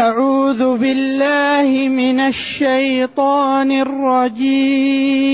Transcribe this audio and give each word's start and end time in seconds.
أعوذ 0.00 0.78
بالله 0.78 1.88
من 1.88 2.20
الشيطان 2.20 3.72
الرجيم. 3.72 5.30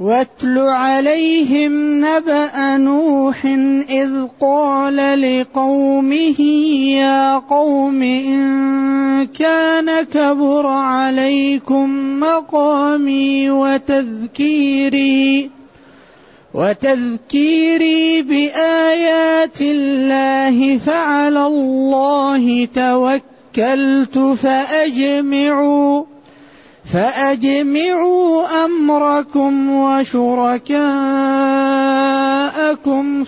واتل 0.00 0.58
عليهم 0.58 2.04
نبأ 2.04 2.76
نوح 2.76 3.44
إذ 3.90 4.26
قال 4.40 4.96
لقومه 5.20 6.40
يا 7.00 7.38
قوم 7.38 8.02
إن 8.02 9.26
كان 9.26 10.02
كبر 10.02 10.66
عليكم 10.66 12.20
مقامي 12.20 13.50
وتذكيري 13.50 15.50
وتذكيري 16.54 18.22
بآيات 18.22 19.60
الله 19.60 20.78
فعلى 20.78 21.46
الله 21.46 22.68
توكلت 22.74 24.18
فأجمعوا 24.18 26.04
فأجمعوا 26.92 28.64
أمركم 28.64 29.70
وشركاءكم 29.70 30.74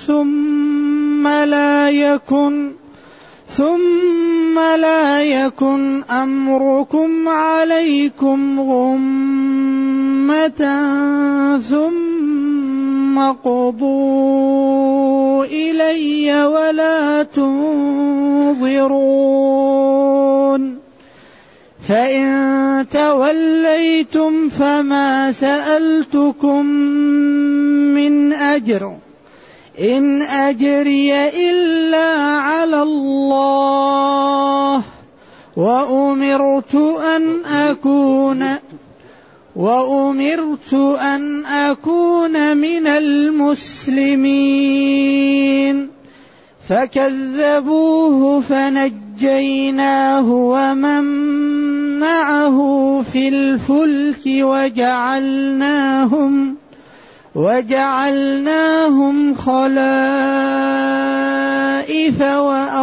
ثم 0.06 1.28
لا 1.28 1.90
يكن 1.90 2.72
ثم 3.56 4.58
لا 4.58 5.22
يكن 5.22 6.02
أمركم 6.02 7.28
عليكم 7.28 8.60
غمة 8.60 9.62
ثم 11.70 12.11
قضوا 13.18 14.64
إلي 15.44 16.44
ولا 16.44 17.22
تنظرون. 17.22 18.82
فإن 21.88 22.86
توليتم 22.92 24.48
فما 24.48 25.32
سألتكم 25.32 26.66
من 27.94 28.32
أجر. 28.32 28.96
إن 29.80 30.22
أجري 30.22 31.28
إلا 31.28 32.08
على 32.38 32.82
الله. 32.82 34.82
وأمرت 35.56 36.74
أن 37.16 37.44
أكون 37.44 38.56
وأمرت 39.56 40.74
أن 41.00 41.46
أكون 41.46 42.56
من 42.56 42.86
المسلمين. 42.86 44.32
فكذبوه 46.68 48.40
فنجيناه 48.40 50.30
ومن 50.30 51.04
معه 52.00 52.58
في 53.12 53.28
الفلك 53.28 54.22
وجعلناهم 54.26 56.32
وجعلناهم 57.34 59.34
خلائف 59.34 59.80
وأغرقنا. 62.60 62.82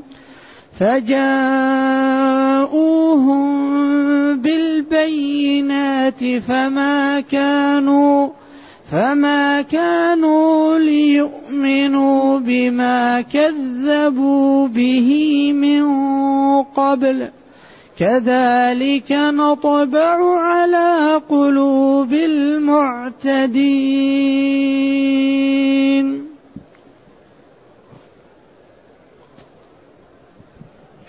فجاءوهم 0.81 2.41
بالبينات 4.37 6.23
فما 6.47 7.19
كانوا 7.19 8.29
فما 8.91 9.61
كانوا 9.61 10.79
ليؤمنوا 10.79 12.39
بما 12.39 13.21
كذبوا 13.21 14.67
به 14.67 15.51
من 15.53 15.83
قبل. 16.63 17.29
كذلك 17.99 19.11
نطبع 19.11 20.39
على 20.39 21.21
قلوب 21.29 22.13
المعتدين. 22.13 23.61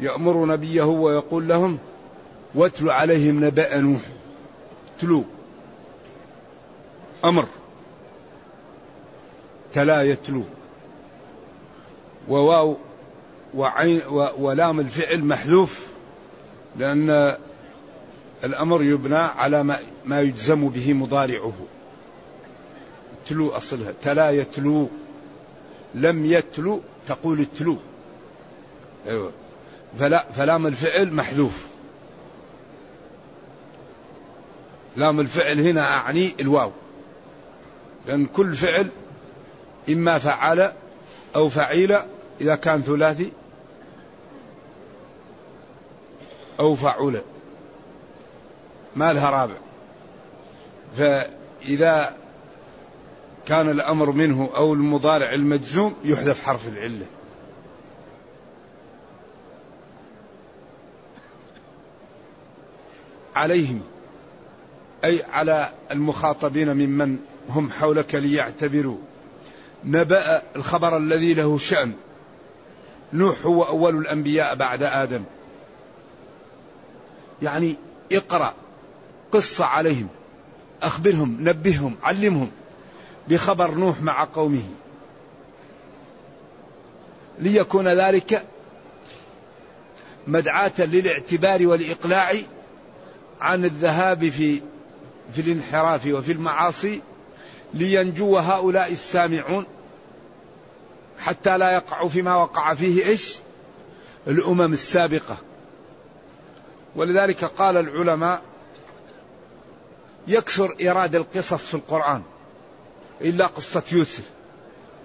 يأمر 0.00 0.46
نبيه 0.46 0.82
ويقول 0.82 1.48
لهم 1.48 1.78
واتل 2.54 2.90
عليهم 2.90 3.44
نبأ 3.44 3.80
نوح. 3.80 4.00
تلو. 5.00 5.24
أمر. 7.24 7.46
تلا 9.74 10.02
يتلو. 10.02 10.42
وواو 12.28 12.76
وعين 13.54 14.00
ولام 14.38 14.80
الفعل 14.80 15.24
محذوف 15.24 15.86
لأن 16.76 17.36
الأمر 18.44 18.82
يبنى 18.82 19.16
على 19.16 19.62
ما, 19.62 19.78
ما 20.06 20.20
يجزم 20.20 20.68
به 20.68 20.92
مضارعه. 20.92 21.52
تلو 23.28 23.48
أصلها. 23.48 23.92
تلا 24.02 24.30
يتلو. 24.30 24.88
لم 25.94 26.24
يتلو 26.24 26.80
تقول 27.06 27.40
التلو 27.40 27.76
أيوة. 29.06 29.32
فلا 29.98 30.26
فلام 30.32 30.66
الفعل 30.66 31.12
محذوف. 31.12 31.66
لام 34.96 35.20
الفعل 35.20 35.60
هنا 35.60 35.96
أعني 35.96 36.34
الواو. 36.40 36.72
لأن 38.06 38.26
كل 38.26 38.54
فعل 38.54 38.88
إما 39.88 40.18
فعل 40.18 40.72
أو 41.36 41.48
فعيل 41.48 41.96
إذا 42.40 42.56
كان 42.56 42.82
ثلاثي 42.82 43.32
أو 46.60 46.74
فعل. 46.74 47.22
ما 48.96 49.12
لها 49.12 49.30
رابع. 49.30 49.56
فإذا 50.96 52.16
كان 53.46 53.70
الأمر 53.70 54.10
منه 54.10 54.50
أو 54.56 54.74
المضارع 54.74 55.32
المجزوم 55.32 55.94
يحذف 56.04 56.42
حرف 56.42 56.68
العلة. 56.68 57.06
عليهم 63.38 63.80
أي 65.04 65.22
على 65.32 65.72
المخاطبين 65.90 66.76
ممن 66.76 67.18
هم 67.48 67.70
حولك 67.70 68.14
ليعتبروا. 68.14 68.98
نبأ 69.84 70.42
الخبر 70.56 70.96
الذي 70.96 71.34
له 71.34 71.58
شأن. 71.58 71.92
نوح 73.12 73.46
هو 73.46 73.62
أول 73.62 73.98
الأنبياء 73.98 74.54
بعد 74.54 74.82
آدم. 74.82 75.24
يعني 77.42 77.76
اقرأ 78.12 78.54
قصة 79.32 79.64
عليهم 79.64 80.08
أخبرهم 80.82 81.36
نبههم 81.40 81.96
علمهم 82.02 82.50
بخبر 83.28 83.70
نوح 83.70 84.02
مع 84.02 84.24
قومه. 84.24 84.64
ليكون 87.38 87.88
ذلك 87.88 88.44
مدعاة 90.26 90.72
للاعتبار 90.78 91.66
والإقلاع 91.66 92.32
عن 93.40 93.64
الذهاب 93.64 94.28
في 94.28 94.62
في 95.32 95.40
الانحراف 95.40 96.06
وفي 96.06 96.32
المعاصي 96.32 97.00
لينجو 97.74 98.38
هؤلاء 98.38 98.92
السامعون 98.92 99.66
حتى 101.18 101.58
لا 101.58 101.70
يقعوا 101.70 102.08
فيما 102.08 102.36
وقع 102.36 102.74
فيه 102.74 103.06
إيش؟ 103.06 103.36
الأمم 104.26 104.72
السابقة. 104.72 105.36
ولذلك 106.96 107.44
قال 107.44 107.76
العلماء 107.76 108.42
يكثر 110.28 110.76
إيراد 110.80 111.14
القصص 111.14 111.66
في 111.66 111.74
القرآن 111.74 112.22
إلا 113.20 113.46
قصة 113.46 113.82
يوسف. 113.92 114.24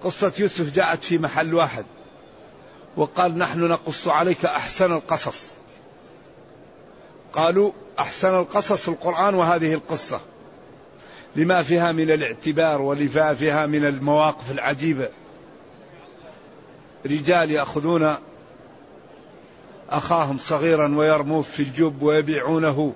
قصة 0.04 0.32
يوسف 0.38 0.74
جاءت 0.74 1.04
في 1.04 1.18
محل 1.18 1.54
واحد 1.54 1.84
وقال 2.96 3.38
نحن 3.38 3.60
نقص 3.60 4.08
عليك 4.08 4.44
أحسن 4.44 4.92
القصص. 4.92 5.50
قالوا 7.34 7.72
أحسن 7.98 8.34
القصص 8.34 8.88
القرآن 8.88 9.34
وهذه 9.34 9.74
القصة. 9.74 10.20
لما 11.36 11.62
فيها 11.62 11.92
من 11.92 12.10
الاعتبار 12.10 12.82
ولما 12.82 13.34
فيها 13.34 13.66
من 13.66 13.84
المواقف 13.84 14.50
العجيبة. 14.50 15.08
رجال 17.06 17.50
يأخذون 17.50 18.14
أخاهم 19.90 20.38
صغيرا 20.38 20.94
ويرموه 20.96 21.42
في 21.42 21.60
الجب 21.60 22.02
ويبيعونه. 22.02 22.92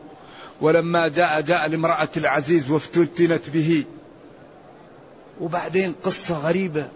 ولما 0.60 1.08
جاء 1.08 1.40
جاء 1.40 1.68
لامرأة 1.68 2.08
العزيز 2.16 2.70
وافتتنت 2.70 3.50
به. 3.50 3.84
وبعدين 5.40 5.94
قصة 6.04 6.38
غريبة. 6.38 6.88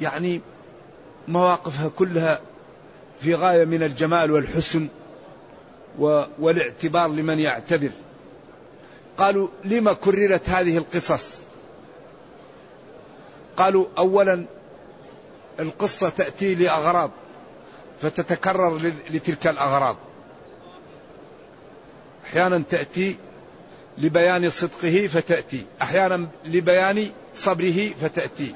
يعني 0.00 0.40
مواقفها 1.28 1.88
كلها 1.88 2.40
في 3.20 3.34
غاية 3.34 3.64
من 3.64 3.82
الجمال 3.82 4.30
والحسن. 4.30 4.88
والاعتبار 6.38 7.08
لمن 7.08 7.38
يعتبر. 7.38 7.90
قالوا 9.18 9.48
لما 9.64 9.92
كررت 9.92 10.48
هذه 10.48 10.78
القصص؟ 10.78 11.38
قالوا 13.56 13.86
اولا 13.98 14.44
القصة 15.60 16.08
تأتي 16.08 16.54
لأغراض 16.54 17.10
فتتكرر 18.02 18.92
لتلك 19.10 19.46
الأغراض. 19.46 19.96
أحيانا 22.26 22.62
تأتي 22.70 23.16
لبيان 23.98 24.50
صدقه 24.50 25.06
فتأتي 25.06 25.64
أحيانا 25.82 26.26
لبيان 26.44 27.10
صبره 27.36 27.90
فتأتي 28.00 28.54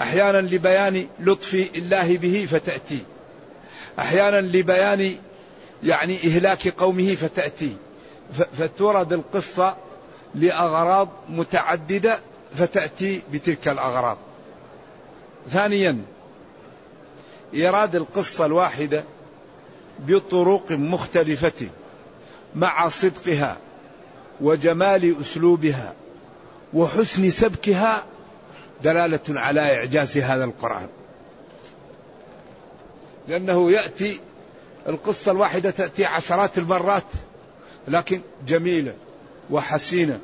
أحيانا 0.00 0.38
لبيان 0.38 1.06
لطف 1.20 1.54
الله 1.54 2.16
به 2.16 2.48
فتأتي 2.50 2.98
أحيانا 3.98 4.40
لبيان 4.40 5.16
يعني 5.84 6.16
إهلاك 6.16 6.68
قومه 6.68 7.14
فتأتي. 7.14 7.76
فتورد 8.58 9.12
القصة 9.12 9.76
لأغراض 10.34 11.08
متعددة 11.28 12.18
فتأتي 12.54 13.22
بتلك 13.32 13.68
الأغراض. 13.68 14.18
ثانيا 15.50 15.98
إيراد 17.54 17.96
القصة 17.96 18.46
الواحدة 18.46 19.04
بطرق 19.98 20.72
مختلفة 20.72 21.68
مع 22.54 22.88
صدقها 22.88 23.56
وجمال 24.40 25.20
أسلوبها 25.20 25.94
وحسن 26.74 27.30
سبكها 27.30 28.04
دلالة 28.84 29.20
على 29.28 29.76
إعجاز 29.76 30.18
هذا 30.18 30.44
القرآن. 30.44 30.88
لأنه 33.28 33.72
يأتي 33.72 34.20
القصة 34.88 35.32
الواحدة 35.32 35.70
تأتي 35.70 36.04
عشرات 36.04 36.58
المرات 36.58 37.04
لكن 37.88 38.20
جميلة 38.46 38.94
وحسينة 39.50 40.20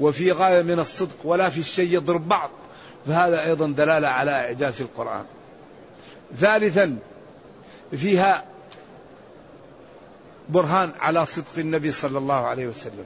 وفي 0.00 0.32
غاية 0.32 0.62
من 0.62 0.78
الصدق 0.78 1.16
ولا 1.24 1.50
في 1.50 1.60
الشيء 1.60 1.94
يضرب 1.94 2.28
بعض 2.28 2.50
فهذا 3.06 3.44
أيضا 3.44 3.66
دلالة 3.66 4.08
على 4.08 4.30
إعجاز 4.30 4.80
القرآن. 4.80 5.24
ثالثا 6.36 6.98
فيها 7.90 8.44
برهان 10.48 10.92
على 11.00 11.26
صدق 11.26 11.58
النبي 11.58 11.90
صلى 11.90 12.18
الله 12.18 12.34
عليه 12.34 12.66
وسلم 12.66 13.04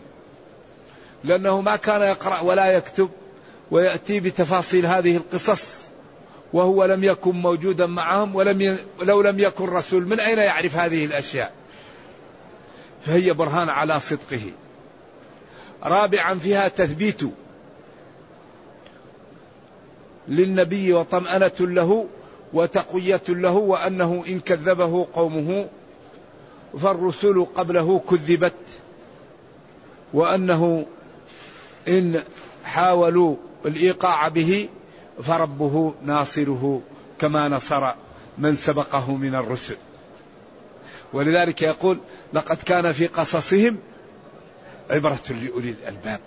لأنه 1.25 1.61
ما 1.61 1.77
كان 1.77 2.01
يقرأ 2.01 2.41
ولا 2.41 2.67
يكتب 2.67 3.11
ويأتي 3.71 4.21
بتفاصيل 4.21 4.87
هذه 4.87 5.17
القصص 5.17 5.83
وهو 6.53 6.85
لم 6.85 7.05
يكن 7.05 7.31
موجودا 7.31 7.87
معهم 7.87 8.37
ولم 8.37 8.61
ي... 8.61 8.79
لو 9.03 9.23
لم 9.23 9.39
يكن 9.39 9.65
رسول 9.65 10.07
من 10.07 10.21
أين 10.21 10.39
يعرف 10.39 10.77
هذه 10.77 11.05
الأشياء؟ 11.05 11.53
فهي 13.01 13.33
برهان 13.33 13.69
على 13.69 14.01
صدقه. 14.01 14.43
رابعا 15.83 16.35
فيها 16.35 16.69
تثبيت 16.69 17.21
للنبي 20.29 20.93
وطمأنة 20.93 21.53
له 21.61 22.07
وتقوية 22.53 23.23
له 23.29 23.53
وأنه 23.53 24.25
إن 24.29 24.41
كذبه 24.41 25.07
قومه 25.15 25.69
فالرسل 26.83 27.47
قبله 27.55 27.99
كذبت 28.11 28.55
وأنه 30.15 30.87
إن 31.89 32.23
حاولوا 32.65 33.37
الإيقاع 33.67 34.29
به 34.29 34.69
فربه 35.23 35.95
ناصره 36.05 36.81
كما 37.19 37.49
نصر 37.49 37.91
من 38.39 38.55
سبقه 38.55 39.17
من 39.17 39.35
الرسل. 39.35 39.77
ولذلك 41.13 41.63
يقول 41.63 41.99
لقد 42.33 42.57
كان 42.57 42.93
في 42.93 43.07
قصصهم 43.07 43.79
عبرة 44.91 45.23
لأولي 45.31 45.71
الألباب. 45.71 46.21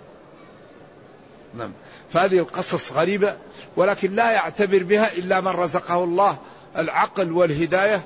نعم. 1.54 1.72
فهذه 2.12 2.38
القصص 2.38 2.92
غريبة 2.92 3.36
ولكن 3.76 4.14
لا 4.14 4.32
يعتبر 4.32 4.82
بها 4.82 5.16
إلا 5.16 5.40
من 5.40 5.48
رزقه 5.48 6.04
الله 6.04 6.38
العقل 6.76 7.32
والهداية 7.32 8.04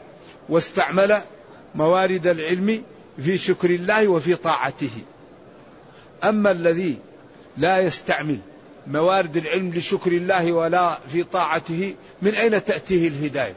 واستعمل 0.48 1.22
موارد 1.74 2.26
العلم 2.26 2.82
في 3.22 3.38
شكر 3.38 3.70
الله 3.70 4.08
وفي 4.08 4.34
طاعته. 4.34 4.90
أما 6.24 6.50
الذي 6.50 6.98
لا 7.56 7.78
يستعمل 7.78 8.38
موارد 8.90 9.36
العلم 9.36 9.70
لشكر 9.74 10.12
الله 10.12 10.52
ولا 10.52 10.98
في 11.12 11.22
طاعته 11.24 11.94
من 12.22 12.34
أين 12.34 12.64
تأتيه 12.64 13.08
الهداية؟ 13.08 13.54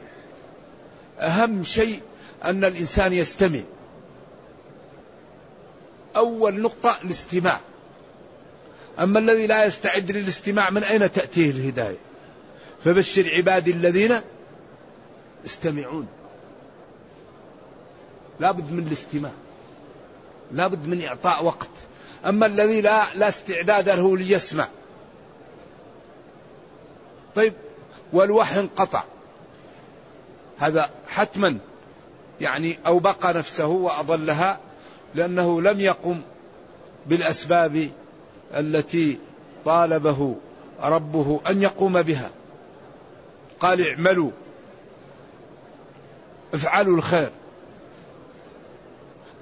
أهم 1.18 1.64
شيء 1.64 2.00
أن 2.44 2.64
الإنسان 2.64 3.12
يستمع. 3.12 3.60
أول 6.16 6.60
نقطة 6.60 6.98
الاستماع. 7.04 7.60
أما 9.00 9.18
الذي 9.18 9.46
لا 9.46 9.64
يستعد 9.64 10.10
للاستماع 10.10 10.70
من 10.70 10.84
أين 10.84 11.12
تأتيه 11.12 11.50
الهداية؟ 11.50 11.96
فبشر 12.84 13.30
عبادي 13.34 13.70
الذين 13.70 14.20
يستمعون. 15.44 16.06
لابد 18.40 18.72
من 18.72 18.86
الاستماع. 18.86 19.32
لابد 20.52 20.86
من 20.86 21.02
إعطاء 21.02 21.44
وقت. 21.44 21.70
أما 22.26 22.46
الذي 22.46 22.80
لا 22.80 23.14
لا 23.14 23.28
استعداد 23.28 23.88
له 23.88 24.16
ليسمع 24.16 24.68
طيب 27.34 27.52
والوحي 28.12 28.60
انقطع. 28.60 29.02
هذا 30.58 30.90
حتما 31.08 31.58
يعني 32.40 32.78
أوبق 32.86 33.26
نفسه 33.26 33.66
وأضلها 33.66 34.58
لأنه 35.14 35.62
لم 35.62 35.80
يقم 35.80 36.20
بالأسباب 37.06 37.90
التي 38.54 39.18
طالبه 39.64 40.36
ربه 40.82 41.40
أن 41.50 41.62
يقوم 41.62 42.02
بها. 42.02 42.30
قال 43.60 43.88
اعملوا 43.88 44.30
افعلوا 46.54 46.96
الخير. 46.96 47.30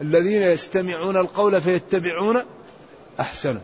الذين 0.00 0.42
يستمعون 0.42 1.16
القول 1.16 1.60
فيتبعون 1.60 2.42
أحسنه. 3.20 3.60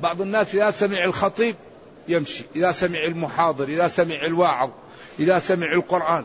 بعض 0.00 0.20
الناس 0.20 0.54
إذا 0.54 0.70
سمع 0.70 1.04
الخطيب 1.04 1.54
يمشي. 2.08 2.44
إذا 2.56 2.72
سمع 2.72 3.04
المحاضر 3.04 3.64
إذا 3.64 3.88
سمع 3.88 4.14
الواعظ 4.14 4.70
إذا 5.18 5.38
سمع 5.38 5.72
القرآن. 5.72 6.24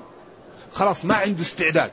خلاص 0.74 1.06
ما 1.06 1.16
عنده 1.16 1.42
استعداد. 1.42 1.92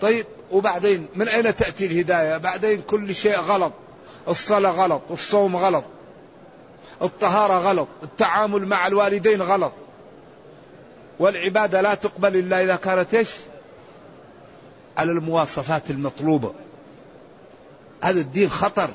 طيب 0.00 0.26
وبعدين 0.50 1.08
من 1.14 1.28
أين 1.28 1.56
تأتي 1.56 1.86
الهداية؟ 1.86 2.36
بعدين 2.36 2.82
كل 2.82 3.14
شيء 3.14 3.38
غلط. 3.38 3.72
الصلاة 4.28 4.70
غلط 4.70 5.02
الصوم 5.10 5.56
غلط. 5.56 5.84
الطهارة 7.02 7.58
غلط. 7.58 7.88
التعامل 8.02 8.66
مع 8.66 8.86
الوالدين 8.86 9.42
غلط. 9.42 9.72
والعبادة 11.18 11.80
لا 11.80 11.94
تقبل 11.94 12.36
إلا 12.36 12.62
إذا 12.62 12.76
كانت 12.76 13.14
إيش؟ 13.14 13.30
على 14.96 15.12
المواصفات 15.12 15.90
المطلوبة. 15.90 16.54
هذا 18.02 18.20
الدين 18.20 18.50
خطر. 18.50 18.90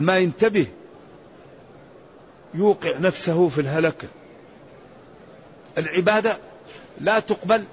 ما 0.00 0.18
ينتبه 0.18 0.66
يوقع 2.54 2.98
نفسه 2.98 3.48
في 3.48 3.60
الهلكة 3.60 4.08
العبادة 5.78 6.38
لا 7.00 7.20
تقبل 7.20 7.64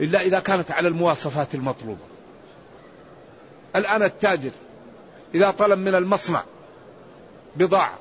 إلا 0.00 0.20
إذا 0.20 0.40
كانت 0.40 0.70
على 0.70 0.88
المواصفات 0.88 1.54
المطلوبة. 1.54 2.00
الآن 3.76 4.02
التاجر 4.02 4.50
إذا 5.34 5.50
طلب 5.50 5.78
من 5.78 5.94
المصنع 5.94 6.42
بضاعة 7.56 7.98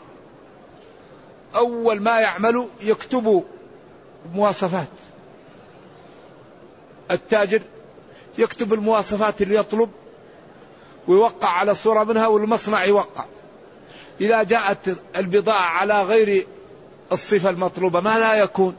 أول 1.55 1.99
ما 1.99 2.19
يعمل 2.19 2.67
يكتب 2.81 3.43
مواصفات. 4.33 4.87
التاجر 7.11 7.61
يكتب 8.37 8.73
المواصفات 8.73 9.41
اللي 9.41 9.55
يطلب 9.55 9.89
ويوقع 11.07 11.47
على 11.47 11.73
صورة 11.73 12.03
منها 12.03 12.27
والمصنع 12.27 12.85
يوقع. 12.85 13.25
إذا 14.21 14.43
جاءت 14.43 14.97
البضاعة 15.15 15.65
على 15.65 16.03
غير 16.03 16.47
الصفة 17.11 17.49
المطلوبة 17.49 17.99
ماذا 17.99 18.33
يكون. 18.33 18.75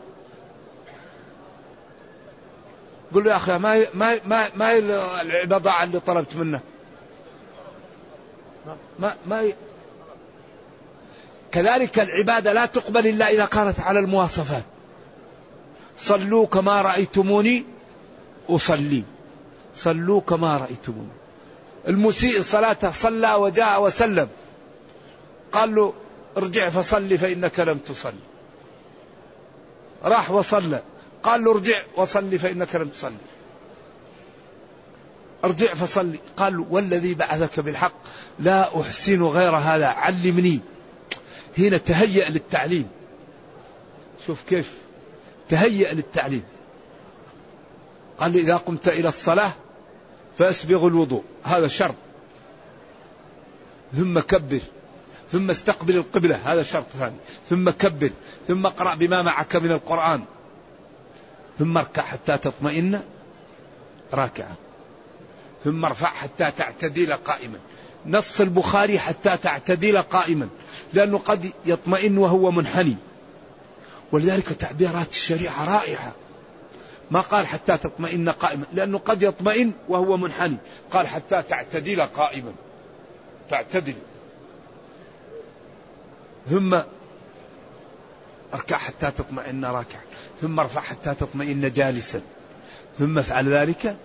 قل 3.15 3.25
له 3.25 3.31
يا 3.31 3.37
أخي 3.37 3.59
ما 3.59 3.87
ما 3.95 4.21
ما, 4.25 4.49
ما 4.57 4.79
البضاعة 5.23 5.85
اللي 5.85 6.01
طلبت 6.01 6.37
منه. 6.37 6.61
ما 8.99 9.17
ما 9.27 9.53
كذلك 11.53 11.99
العبادة 11.99 12.53
لا 12.53 12.67
تقبل 12.67 13.07
إلا 13.07 13.31
إذا 13.31 13.45
كانت 13.45 13.81
على 13.81 13.99
المواصفات. 13.99 14.63
صلوا 15.97 16.47
كما 16.47 16.83
رأيتموني 16.83 17.65
أصلي. 18.49 19.03
صلوا 19.75 20.21
كما 20.21 20.57
رأيتموني. 20.57 21.13
المسيء 21.89 22.43
صلاته 22.43 22.93
صلى 22.93 23.35
وجاء 23.35 23.83
وسلم. 23.83 24.29
قال 25.53 25.75
له 25.75 25.93
ارجع 26.37 26.69
فصلي 26.69 27.19
فإنك 27.19 27.61
لم 27.61 27.79
تصلي 27.79 28.13
راح 30.03 30.31
وصلى. 30.31 30.83
قال 31.23 31.45
له 31.45 31.53
ارجع 31.53 31.83
وصلي 31.97 32.39
فإنك 32.39 32.75
لم 32.77 32.89
تصلي 32.89 33.17
ارجع 35.45 35.75
فصلي. 35.75 36.19
قال 36.37 36.57
له 36.57 36.67
والذي 36.71 37.15
بعثك 37.15 37.61
بالحق 37.61 37.93
لا 38.39 38.81
أحسن 38.81 39.23
غير 39.23 39.57
هذا. 39.57 39.87
علمني. 39.87 40.61
هنا 41.59 41.77
تهيأ 41.77 42.31
للتعليم. 42.31 42.89
شوف 44.27 44.43
كيف. 44.49 44.79
تهيأ 45.49 45.95
للتعليم. 45.95 46.43
قال 48.19 48.33
لي 48.33 48.41
إذا 48.41 48.57
قمت 48.57 48.89
إلى 48.89 49.09
الصلاة 49.09 49.53
فأسبغ 50.39 50.87
الوضوء. 50.87 51.25
هذا 51.45 51.69
شرط. 51.69 51.95
ثم 53.97 54.21
كبر. 54.21 54.61
ثم 55.33 55.51
استقبل 55.51 55.97
القبلة 55.97 56.41
هذا 56.45 56.63
شرط 56.63 56.87
ثاني. 56.99 57.17
ثم 57.51 57.71
كبر 57.71 58.11
ثم 58.49 58.67
اقرأ 58.67 58.95
بما 58.95 59.23
معك 59.23 59.57
من 59.57 59.73
القرآن. 59.73 60.25
ثم 61.59 61.79
اركع 61.79 62.03
حتى 62.03 62.39
تطمئن 62.39 63.01
راكعا. 64.15 64.55
ثم 65.65 65.85
ارفع 65.85 66.09
حتى 66.09 66.51
تعتدل 66.51 67.13
قائما. 67.13 67.59
نص 68.07 68.41
البخاري 68.41 68.99
حتى 68.99 69.37
تعتدل 69.37 69.99
قائما. 69.99 70.49
لأنه 70.93 71.19
قد 71.19 71.51
يطمئن 71.67 72.19
وهو 72.19 72.51
منحني. 72.51 72.97
ولذلك 74.13 74.49
تعبيرات 74.49 75.11
الشريعة 75.11 75.65
رائعة. 75.65 76.13
ما 77.11 77.21
قال 77.21 77.47
حتى 77.47 77.77
تطمئن 77.77 78.29
قائما. 78.29 78.65
لأنه 78.73 78.99
قد 78.99 79.23
يطمئن 79.23 79.73
وهو 79.89 80.17
منحني. 80.17 80.57
قال 80.91 81.07
حتى 81.07 81.43
تعتدل 81.43 82.03
قائما. 82.03 82.53
تعتدل. 83.51 83.95
ثم 86.51 86.79
اركع 88.55 88.77
حتى 88.77 89.11
تطمئن 89.11 89.65
راكعا. 89.65 90.01
ثم 90.41 90.61
ارفع 90.61 90.81
حتى 90.81 91.15
تطمئن 91.15 91.73
جالسا. 91.73 92.21
ثم 92.99 93.19
افعل 93.19 93.49
ذلك 93.49 93.97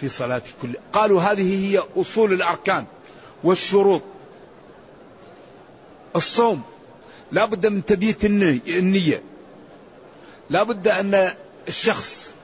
في 0.00 0.08
صلاة 0.08 0.42
كل 0.62 0.74
قالوا 0.92 1.20
هذه 1.20 1.66
هي 1.66 1.82
أصول 1.96 2.32
الأركان 2.32 2.84
والشروط. 3.44 4.02
الصوم 6.16 6.62
لا 7.32 7.44
بد 7.44 7.66
من 7.66 7.84
تبييت 7.84 8.24
النية. 8.24 9.22
لا 10.50 10.62
بد 10.62 10.88
أن 10.88 11.34
الشخص 11.68 12.34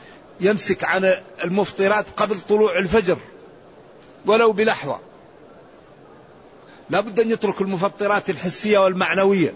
يمسك 0.40 0.84
عن 0.84 1.14
المفطرات 1.44 2.10
قبل 2.16 2.40
طلوع 2.40 2.78
الفجر 2.78 3.18
ولو 4.26 4.52
بلحظة. 4.52 5.00
لا 6.90 7.00
بد 7.00 7.20
أن 7.20 7.30
يترك 7.30 7.60
المفطرات 7.60 8.30
الحسية 8.30 8.78
والمعنوية. 8.78 9.54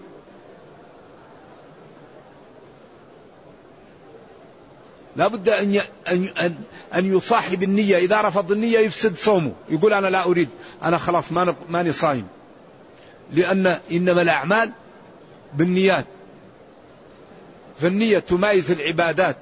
لا 5.17 5.29
بد 5.29 5.49
أن 5.49 5.81
أن 6.09 6.55
أن 6.95 7.17
يصاحب 7.17 7.63
النية. 7.63 7.97
إذا 7.97 8.21
رفض 8.21 8.53
النية 8.53 8.79
يفسد 8.79 9.17
صومه. 9.17 9.53
يقول 9.69 9.93
أنا 9.93 10.07
لا 10.07 10.25
أريد. 10.25 10.49
أنا 10.83 10.99
خلاص 10.99 11.33
ما 11.33 11.55
ماني 11.69 11.93
صايم. 11.93 12.29
لأن 13.33 13.79
إنما 13.93 14.23
الأعمال 14.23 14.73
بالنيات. 15.55 16.07
فالنية 17.79 18.19
تمايز 18.19 18.71
العبادات 18.71 19.37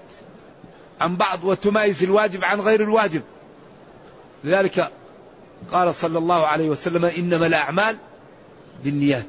عن 1.00 1.16
بعض 1.16 1.44
وتمايز 1.44 2.02
الواجب 2.02 2.44
عن 2.44 2.60
غير 2.60 2.82
الواجب. 2.82 3.22
لذلك 4.44 4.92
قال 5.72 5.94
صلى 5.94 6.18
الله 6.18 6.46
عليه 6.46 6.68
وسلم 6.68 7.04
إنما 7.04 7.46
الأعمال 7.46 7.96
بالنيات. 8.84 9.26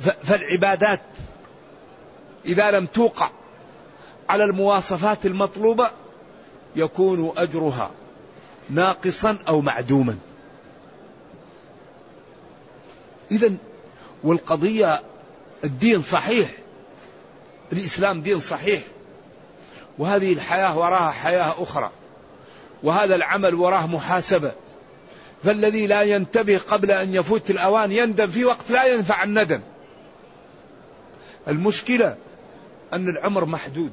فالعبادات 0.00 1.00
إذا 2.44 2.70
لم 2.70 2.86
توقع 2.86 3.30
على 4.28 4.44
المواصفات 4.44 5.26
المطلوبة 5.26 5.90
يكون 6.76 7.32
أجرها 7.36 7.90
ناقصا 8.70 9.38
أو 9.48 9.60
معدوما. 9.60 10.18
إذا 13.30 13.52
والقضية 14.24 15.02
الدين 15.64 16.02
صحيح 16.02 16.50
الإسلام 17.72 18.20
دين 18.20 18.40
صحيح 18.40 18.82
وهذه 19.98 20.32
الحياة 20.32 20.78
وراها 20.78 21.10
حياة 21.10 21.62
أخرى 21.62 21.90
وهذا 22.82 23.14
العمل 23.14 23.54
وراه 23.54 23.86
محاسبة. 23.86 24.52
فالذي 25.44 25.86
لا 25.86 26.02
ينتبه 26.02 26.58
قبل 26.58 26.90
أن 26.90 27.14
يفوت 27.14 27.50
الأوان 27.50 27.92
يندم 27.92 28.30
في 28.30 28.44
وقت 28.44 28.70
لا 28.70 28.84
ينفع 28.84 29.24
الندم. 29.24 29.60
المشكلة 31.48 32.16
أن 32.92 33.08
العمر 33.08 33.44
محدود. 33.44 33.92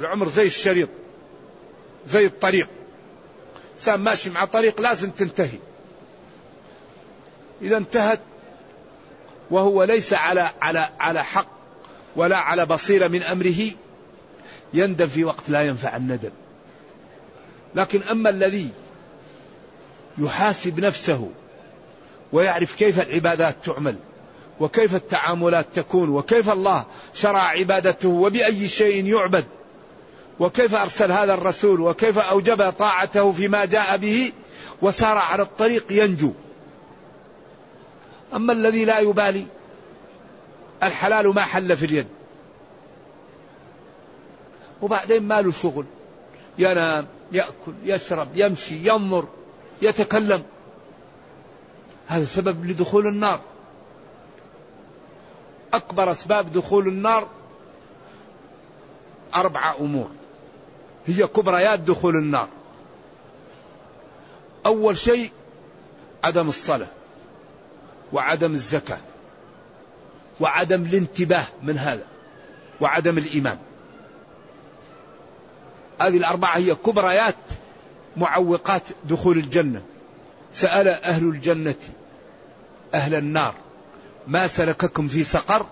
العمر 0.00 0.28
زي 0.28 0.46
الشريط 0.46 0.88
زي 2.06 2.26
الطريق. 2.26 2.68
إنسان 3.74 4.00
ماشي 4.00 4.30
مع 4.30 4.44
طريق 4.44 4.80
لازم 4.80 5.10
تنتهي. 5.10 5.58
إذا 7.62 7.76
انتهت 7.76 8.20
وهو 9.50 9.84
ليس 9.84 10.12
على 10.12 10.50
على 10.60 10.88
على 11.00 11.24
حق 11.24 11.48
ولا 12.16 12.36
على 12.36 12.66
بصيرة 12.66 13.08
من 13.08 13.22
أمره 13.22 13.70
يندم 14.74 15.06
في 15.06 15.24
وقت 15.24 15.48
لا 15.48 15.62
ينفع 15.62 15.96
الندم. 15.96 16.30
لكن 17.74 18.02
أما 18.02 18.30
الذي 18.30 18.70
يحاسب 20.18 20.80
نفسه 20.80 21.30
ويعرف 22.32 22.74
كيف 22.74 23.08
العبادات 23.08 23.56
تعمل 23.64 23.96
وكيف 24.60 24.94
التعاملات 24.94 25.66
تكون 25.74 26.08
وكيف 26.08 26.50
الله 26.50 26.84
شرع 27.14 27.42
عبادته 27.42 28.08
وبأي 28.08 28.68
شيء 28.68 29.06
يعبد 29.06 29.44
وكيف 30.40 30.74
أرسل 30.74 31.12
هذا 31.12 31.34
الرسول 31.34 31.80
وكيف 31.80 32.18
أوجب 32.18 32.70
طاعته 32.70 33.32
فيما 33.32 33.64
جاء 33.64 33.96
به 33.96 34.32
وسار 34.82 35.18
على 35.18 35.42
الطريق 35.42 35.86
ينجو. 35.90 36.32
أما 38.34 38.52
الذي 38.52 38.84
لا 38.84 38.98
يبالي 38.98 39.46
الحلال 40.82 41.34
ما 41.34 41.42
حل 41.42 41.76
في 41.76 41.86
اليد. 41.86 42.06
وبعدين 44.82 45.22
ما 45.22 45.42
له 45.42 45.52
شغل. 45.52 45.84
ينام 46.58 47.06
يأكل 47.32 47.72
يشرب 47.84 48.28
يمشي 48.34 48.88
ينظر. 48.88 49.26
يتكلم. 49.82 50.42
هذا 52.06 52.24
سبب 52.24 52.64
لدخول 52.64 53.06
النار. 53.06 53.40
أكبر 55.74 56.10
أسباب 56.10 56.52
دخول 56.52 56.88
النار 56.88 57.28
أربعة 59.34 59.76
أمور. 59.80 60.10
هي 61.06 61.26
كبريات 61.26 61.80
دخول 61.80 62.16
النار. 62.16 62.48
أول 64.66 64.96
شيء 64.96 65.30
عدم 66.24 66.48
الصلاة 66.48 66.88
وعدم 68.12 68.52
الزكاة 68.52 68.98
وعدم 70.40 70.82
الانتباه 70.82 71.46
من 71.62 71.78
هذا 71.78 72.04
وعدم 72.80 73.18
الإيمان. 73.18 73.58
هذه 76.00 76.16
الأربعة 76.16 76.56
هي 76.56 76.74
كبريات 76.74 77.34
معوقات 78.16 78.82
دخول 79.04 79.38
الجنة. 79.38 79.82
سأل 80.52 80.88
أهل 80.88 81.24
الجنة 81.28 81.74
أهل 82.94 83.14
النار 83.14 83.54
ما 84.26 84.46
سلككم 84.46 85.08
في 85.08 85.24
سقر؟ 85.24 85.66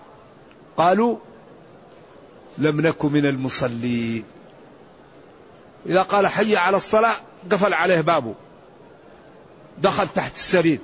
قالوا 0.77 1.17
لم 2.57 2.81
نك 2.81 3.05
من 3.05 3.25
المصلين. 3.25 4.23
إذا 5.85 6.01
قال 6.01 6.27
حي 6.27 6.55
على 6.55 6.77
الصلاة 6.77 7.15
قفل 7.51 7.73
عليه 7.73 8.01
بابه. 8.01 8.35
دخل 9.77 10.07
تحت 10.07 10.35
السرير. 10.35 10.79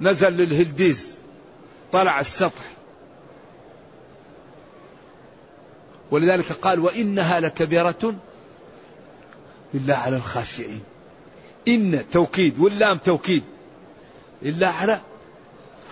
نزل 0.00 0.32
للهلديز. 0.32 1.14
طلع 1.92 2.20
السطح. 2.20 2.62
ولذلك 6.10 6.52
قال 6.52 6.80
وإنها 6.80 7.40
لكبيرة 7.40 8.14
إلا 9.74 9.96
على 9.96 10.16
الخاشعين. 10.16 10.82
إن 11.68 12.04
توكيد 12.12 12.58
واللام 12.58 12.96
توكيد 12.96 13.42
إلا 14.42 14.68
على 14.70 15.00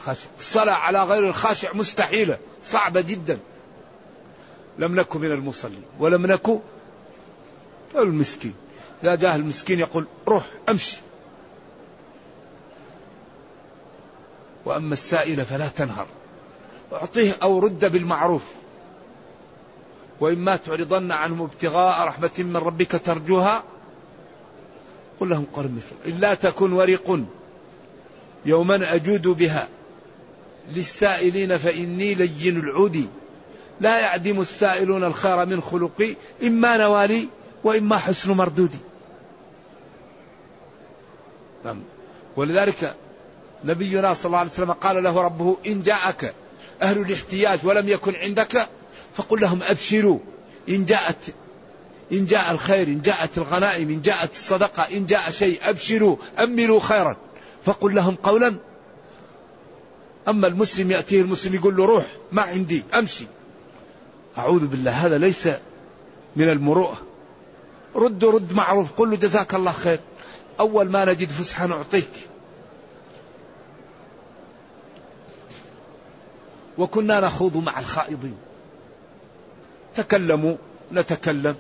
خاشع. 0.05 0.29
الصلاة 0.39 0.75
على 0.75 1.03
غير 1.03 1.29
الخاشع 1.29 1.73
مستحيلة 1.75 2.39
صعبة 2.63 3.01
جدا. 3.01 3.39
لم 4.79 4.95
نكن 4.95 5.21
من 5.21 5.33
المصلين 5.33 5.83
ولم 5.99 6.27
نكن 6.27 6.59
المسكين. 7.95 8.55
إذا 9.03 9.15
جاء 9.15 9.37
المسكين 9.37 9.79
يقول 9.81 10.07
روح 10.29 10.45
أمشي. 10.69 10.97
وأما 14.65 14.93
السائل 14.93 15.45
فلا 15.45 15.69
تنهر. 15.69 16.07
أعطيه 16.93 17.37
أو 17.43 17.59
رد 17.59 17.93
بالمعروف. 17.93 18.45
وإما 20.21 20.57
تعرضن 20.57 21.13
عنهم 21.13 21.43
ابتغاء 21.43 22.09
رحمة 22.09 22.31
من 22.39 22.57
ربك 22.57 23.01
ترجوها؟ 23.05 23.63
قل 25.21 25.29
لهم 25.29 25.45
قرن 25.53 25.75
مثل. 25.77 25.95
إلا 26.07 26.35
تكن 26.35 26.73
ورق 26.73 27.21
يوما 28.47 28.95
أجود 28.95 29.29
بها. 29.29 29.69
للسائلين 30.75 31.57
فإني 31.57 32.15
لين 32.15 32.57
العود. 32.57 33.09
لا 33.81 34.01
يعدم 34.01 34.41
السائلون 34.41 35.05
الخير 35.05 35.47
من 35.47 35.61
خلقي 35.61 36.17
إما 36.43 36.77
نوالي 36.77 37.29
وإما 37.65 37.99
حسن 37.99 38.31
مردودي 38.33 38.79
نعم. 41.65 41.83
ولذلك 42.37 42.95
نبينا 43.65 44.15
صلى 44.15 44.27
الله 44.27 44.39
عليه 44.39 44.51
وسلم 44.51 44.73
قال 44.73 45.03
له 45.03 45.21
ربه 45.21 45.57
إن 45.67 45.83
جاءك 45.83 46.35
أهل 46.83 46.99
الاحتياج 46.99 47.59
ولم 47.65 47.89
يكن 47.89 48.15
عندك 48.15 48.69
فقل 49.17 49.41
لهم 49.41 49.63
أبشروا. 49.63 50.19
إن 50.69 50.85
جاءت 50.85 51.35
إن 52.13 52.27
جاء 52.27 52.53
الخير 52.53 52.87
إن 52.87 53.01
جاءت 53.01 53.39
الغنائم 53.39 53.91
إن 53.91 54.03
جاءت 54.03 54.31
الصدقة 54.31 54.83
إن 54.83 55.07
جاء 55.07 55.31
شيء 55.31 55.59
أبشروا 55.63 56.17
أملوا 56.39 56.81
خيرا. 56.81 57.17
فقل 57.65 57.95
لهم 57.95 58.15
قولا. 58.15 58.57
أما 60.29 60.47
المسلم 60.47 60.91
يأتيه 60.91 61.21
المسلم 61.21 61.55
يقول 61.55 61.77
له 61.77 61.85
روح 61.85 62.05
ما 62.33 62.43
عندي 62.43 62.85
أمشي. 62.95 63.27
أعوذ 64.39 64.67
بالله 64.67 64.91
هذا 64.91 65.19
ليس 65.19 65.49
من 66.37 66.49
المروءة. 66.49 66.97
رد 67.95 68.25
رد 68.25 68.53
معروف 68.53 68.93
قل 68.93 69.11
له 69.11 69.17
جزاك 69.17 69.55
الله 69.55 69.73
خير. 69.73 70.01
أول 70.61 70.91
ما 70.91 71.05
نجد 71.05 71.29
فسحة 71.29 71.67
نعطيك. 71.67 72.11
وكنا 76.79 77.21
نخوض 77.21 77.57
مع 77.57 77.79
الخائضين. 77.79 78.46
تكلموا 79.97 80.57
نتكلم. 80.93 81.57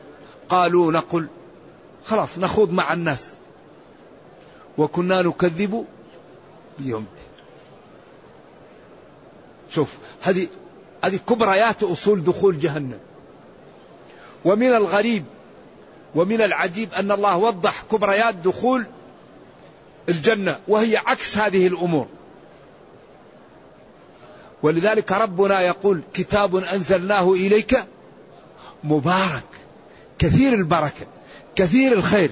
قالوا 0.48 0.92
نقل 0.92 1.26
خلاص 2.04 2.38
نخوض 2.38 2.72
مع 2.72 2.92
الناس. 2.92 3.34
وكنا 4.78 5.22
نكذب 5.22 5.86
بيوم. 6.78 7.06
شوف 9.70 9.98
هذه 10.22 10.48
هذه 11.04 11.16
كبريات 11.16 11.82
أصول 11.82 12.24
دخول 12.24 12.58
جهنم. 12.58 12.98
ومن 14.44 14.74
الغريب 14.74 15.24
ومن 16.14 16.40
العجيب 16.40 16.92
أن 16.92 17.10
الله 17.12 17.36
وضح 17.36 17.82
كبريات 17.82 18.34
دخول 18.34 18.86
الجنة 20.08 20.58
وهي 20.68 20.96
عكس 20.96 21.38
هذه 21.38 21.66
الأمور. 21.66 22.06
ولذلك 24.62 25.12
ربنا 25.12 25.60
يقول 25.60 26.00
كتاب 26.14 26.56
أنزلناه 26.56 27.32
إليك 27.32 27.84
مبارك. 28.84 29.44
كثير 30.18 30.54
البركة 30.54 31.06
كثير 31.56 31.92
الخير 31.92 32.30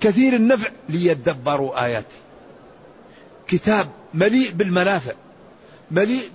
كثير 0.00 0.32
النفع 0.34 0.70
ليدبروا 0.88 1.84
آياته 1.84 2.16
كتاب 3.46 3.88
مليء 4.14 4.52
بالمنافع 4.52 5.12
مليء 5.90 6.30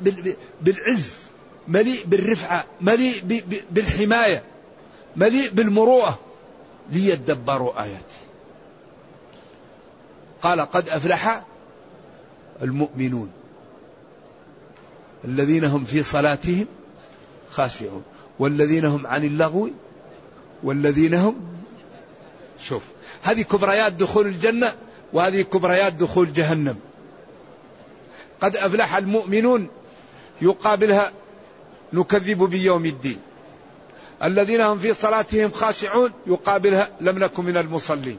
بالعز 0.62 1.14
مليء 1.68 2.06
بالرفعة 2.06 2.66
مليء 2.82 3.44
بالحماية 3.72 4.44
مليء 5.16 5.52
بالمروءة 5.52 6.20
ليدبروا 6.90 7.84
آياته 7.84 8.22
قال 10.42 10.62
قد 10.62 10.90
أفلح 10.90 11.44
المؤمنون 12.62 13.32
الذين 15.26 15.64
هم 15.64 15.86
في 15.86 16.04
صلاتهم 16.04 16.66
خاشعون. 17.52 18.04
والذين 18.42 18.86
هم 18.86 19.08
عن 19.08 19.24
اللغو 19.24 19.70
والذين 20.64 21.14
هم 21.14 21.36
شوف 22.60 22.84
هذه 23.22 23.42
كبريات 23.42 23.94
دخول 23.94 24.28
الجنة 24.28 24.76
وهذه 25.14 25.42
كبريات 25.42 25.94
دخول 25.94 26.34
جهنم. 26.34 26.76
قد 28.42 28.56
أفلح 28.56 28.96
المؤمنون 28.96 29.68
يقابلها 30.42 31.12
نكذب 31.94 32.44
بيوم 32.44 32.86
الدين. 32.86 33.18
الذين 34.24 34.62
هم 34.62 34.78
في 34.78 34.94
صلاتهم 34.94 35.52
خاشعون 35.52 36.12
يقابلها 36.28 36.90
لم 37.02 37.20
نكن 37.20 37.46
من 37.46 37.58
المصلين. 37.58 38.18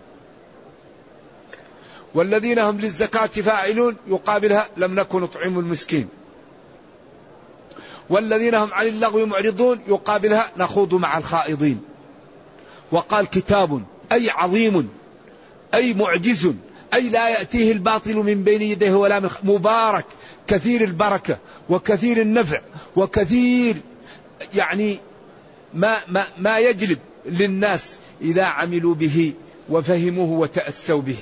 والذين 2.14 2.58
هم 2.58 2.80
للزكاة 2.80 3.26
فاعلون 3.26 3.96
يقابلها 4.06 4.68
لم 4.76 4.94
نكن 4.94 5.20
نطعم 5.20 5.58
المسكين. 5.58 6.08
والذين 8.10 8.54
هم 8.54 8.72
عن 8.72 8.86
اللغو 8.86 9.26
معرضون 9.26 9.80
يقابلها 9.88 10.50
نخوض 10.56 10.94
مع 10.94 11.18
الخائضين. 11.18 11.80
وقال 12.92 13.26
كتاب 13.26 13.82
أي 14.12 14.30
عظيم 14.30 14.88
أي 15.74 15.94
معجز 15.94 16.52
أي 16.94 17.08
لا 17.08 17.28
يأتيه 17.28 17.72
الباطل 17.72 18.14
من 18.14 18.44
بين 18.44 18.62
يديه 18.62 18.92
ولا 18.92 19.20
من 19.20 19.30
مبارك 19.42 20.04
كثير 20.46 20.84
البركة 20.84 21.38
وكثير 21.68 22.20
النفع 22.20 22.60
وكثير 22.96 23.76
يعني 24.54 24.98
ما, 25.74 25.96
ما, 26.08 26.26
ما 26.38 26.58
يجلب 26.58 26.98
للناس 27.26 27.98
إذا 28.20 28.44
عملوا 28.44 28.94
به 28.94 29.32
وفهموه 29.68 30.38
وتأسوا 30.38 31.00
به. 31.00 31.16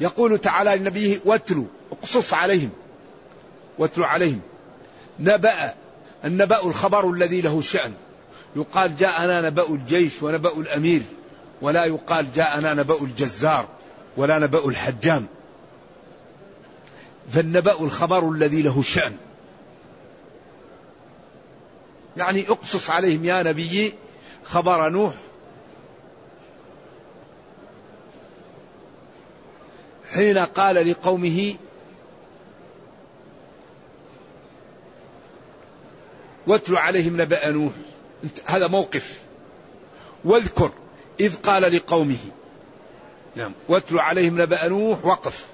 يقول 0.00 0.38
تعالى 0.38 0.76
لنبيه 0.76 1.20
واتلوا 1.24 1.66
اقصص 1.92 2.34
عليهم 2.34 2.70
واتلوا 3.78 4.06
عليهم. 4.06 4.40
نبأ 5.20 5.74
النبأ 6.24 6.64
الخبر 6.64 7.10
الذي 7.10 7.40
له 7.40 7.60
شأن. 7.60 7.92
يقال 8.56 8.96
جاءنا 8.96 9.40
نبأ 9.40 9.68
الجيش 9.68 10.22
ونبأ 10.22 10.56
الأمير 10.56 11.02
ولا 11.62 11.84
يقال 11.84 12.32
جاءنا 12.32 12.74
نبأ 12.74 13.02
الجزار 13.02 13.68
ولا 14.16 14.38
نبأ 14.38 14.68
الحجام. 14.68 15.26
فالنبأ 17.32 17.80
الخبر 17.80 18.30
الذي 18.30 18.62
له 18.62 18.82
شأن. 18.82 19.16
يعني 22.16 22.48
اقصص 22.48 22.90
عليهم 22.90 23.24
يا 23.24 23.42
نبي 23.42 23.94
خبر 24.44 24.88
نوح. 24.88 25.14
حين 30.12 30.38
قال 30.38 30.90
لقومه 30.90 31.54
واتل 36.46 36.76
عليهم 36.76 37.20
نبأ 37.20 37.50
نوح. 37.50 37.72
هذا 38.46 38.66
موقف. 38.66 39.20
واذكر 40.24 40.72
إذ 41.20 41.36
قال 41.36 41.62
لقومه. 41.62 42.18
نعم. 43.36 43.52
واتل 43.68 43.98
عليهم 43.98 44.40
نبأ 44.40 44.68
نوح 44.68 45.04
وقف. 45.04 45.46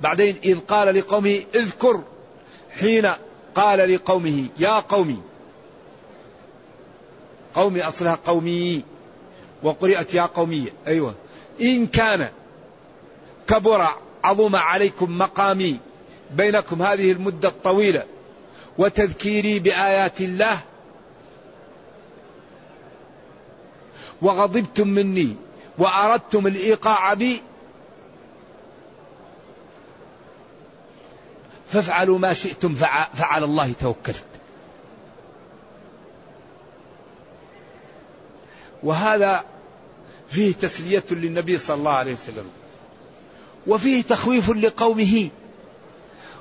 بعدين 0.00 0.36
إذ 0.44 0.58
قال 0.58 0.94
لقومه 0.94 1.42
اذكر 1.54 2.02
حين 2.80 3.12
قال 3.54 3.94
لقومه 3.94 4.46
يا 4.58 4.78
قومي. 4.78 5.18
قومي 7.54 7.82
أصلها 7.82 8.18
قومي. 8.26 8.82
وقرئت 9.62 10.14
يا 10.14 10.22
قومي. 10.22 10.72
أيوة. 10.86 11.14
إن 11.60 11.86
كان 11.86 12.28
كبر 13.46 13.88
عظم 14.24 14.56
عليكم 14.56 15.18
مقامي 15.18 15.76
بينكم 16.30 16.82
هذه 16.82 17.12
المدة 17.12 17.48
الطويلة 17.48 18.04
وتذكيري 18.82 19.58
بآيات 19.58 20.20
الله. 20.20 20.58
وغضبتم 24.22 24.88
مني 24.88 25.36
وأردتم 25.78 26.46
الإيقاع 26.46 27.14
بي. 27.14 27.42
فافعلوا 31.68 32.18
ما 32.18 32.32
شئتم 32.32 32.74
فعلى 33.14 33.44
الله 33.44 33.72
توكلت. 33.80 34.24
وهذا 38.82 39.44
فيه 40.28 40.52
تسلية 40.52 41.04
للنبي 41.10 41.58
صلى 41.58 41.76
الله 41.76 41.90
عليه 41.90 42.12
وسلم. 42.12 42.50
وفيه 43.66 44.02
تخويف 44.02 44.50
لقومه. 44.50 45.30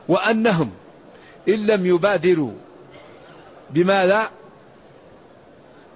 وأنهم 0.08 0.72
إن 1.50 1.68
لم 1.68 1.86
يبادروا. 1.86 2.52
بماذا؟ 3.70 4.30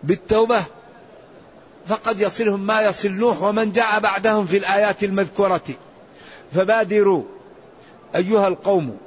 بالتوبة. 0.03 0.63
فقد 1.85 2.21
يصلهم 2.21 2.65
ما 2.65 2.81
يصل 2.81 3.11
نوح 3.11 3.41
ومن 3.41 3.71
جاء 3.71 3.99
بعدهم 3.99 4.45
في 4.45 4.57
الآيات 4.57 5.03
المذكورة. 5.03 5.61
فبادروا. 6.53 7.23
أيها 8.15 8.47
القوم 8.47 8.97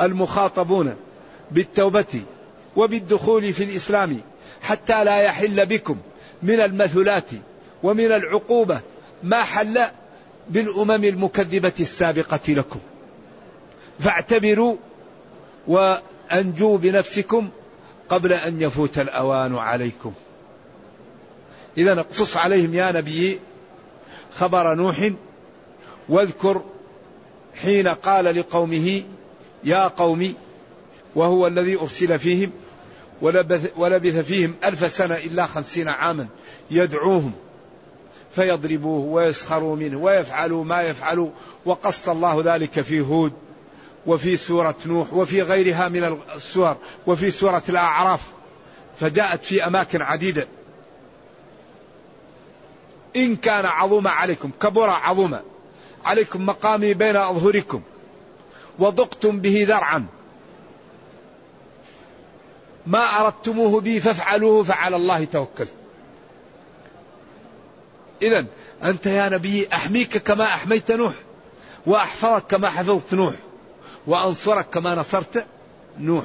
المخاطبون 0.00 0.96
بالتوبة 1.50 2.22
وبالدخول 2.76 3.52
في 3.52 3.64
الإسلام 3.64 4.20
حتى 4.62 5.04
لا 5.04 5.16
يحل 5.16 5.66
بكم 5.66 5.96
من 6.42 6.60
المثلات 6.60 7.30
ومن 7.82 8.12
العقوبة 8.12 8.80
ما 9.22 9.42
حل 9.42 9.80
بالأمم 10.50 11.04
المكذبة 11.04 11.72
السابقة 11.80 12.40
لكم. 12.48 12.80
فاعتبروا 14.00 14.76
وأنجوا 15.66 16.78
بنفسكم 16.78 17.48
قبل 18.08 18.32
أن 18.32 18.62
يفوت 18.62 18.98
الأوان 18.98 19.56
عليكم. 19.56 20.12
إذا 21.78 22.00
اقصص 22.00 22.36
عليهم 22.36 22.74
يا 22.74 22.92
نبي 22.92 23.38
خبر 24.34 24.74
نوح 24.74 25.10
واذكر 26.08 26.62
حين 27.62 27.88
قال 27.88 28.24
لقومه 28.24 29.02
يا 29.64 29.88
قوم 29.88 30.34
وهو 31.14 31.46
الذي 31.46 31.76
أرسل 31.76 32.18
فيهم 32.18 32.50
ولبث, 33.22 33.72
ولبث 33.76 34.16
فيهم 34.16 34.54
ألف 34.64 34.96
سنة 34.96 35.14
إلا 35.14 35.46
خمسين 35.46 35.88
عاما 35.88 36.26
يدعوهم 36.70 37.32
فيضربوه 38.30 39.04
ويسخروا 39.04 39.76
منه 39.76 39.98
ويفعلوا 39.98 40.64
ما 40.64 40.82
يفعلوا 40.82 41.30
وقص 41.64 42.08
الله 42.08 42.42
ذلك 42.44 42.80
في 42.80 43.00
هود. 43.00 43.32
وفي 44.06 44.36
سورة 44.36 44.76
نوح 44.86 45.12
وفي 45.12 45.42
غيرها 45.42 45.88
من 45.88 46.20
السور 46.34 46.76
وفي 47.06 47.30
سورة 47.30 47.62
الأعراف 47.68 48.22
فجاءت 49.00 49.44
في 49.44 49.66
أماكن 49.66 50.02
عديدة. 50.02 50.48
إن 53.16 53.36
كان 53.36 53.66
عظوما 53.66 54.10
عليكم 54.10 54.50
كبر 54.60 54.90
عظوما 54.90 55.42
عليكم 56.04 56.46
مقامي 56.46 56.94
بين 56.94 57.16
أظهركم 57.16 57.82
وضقتم 58.78 59.40
به 59.40 59.64
ذرعا. 59.68 60.06
ما 62.86 63.20
أردتموه 63.20 63.80
بي 63.80 64.00
فافعلوه 64.00 64.62
فعلى 64.62 64.96
الله 64.96 65.24
توكلت 65.24 65.74
إذا 68.22 68.46
أنت 68.82 69.06
يا 69.06 69.28
نبي 69.28 69.68
أحميك 69.72 70.18
كما 70.18 70.44
أحميت 70.44 70.92
نوح 70.92 71.14
وأحفظك 71.86 72.46
كما 72.46 72.70
حفظت 72.70 73.14
نوح. 73.14 73.34
وأنصرك 74.06 74.70
كما 74.70 74.94
نصرت 74.94 75.46
نوح. 76.00 76.24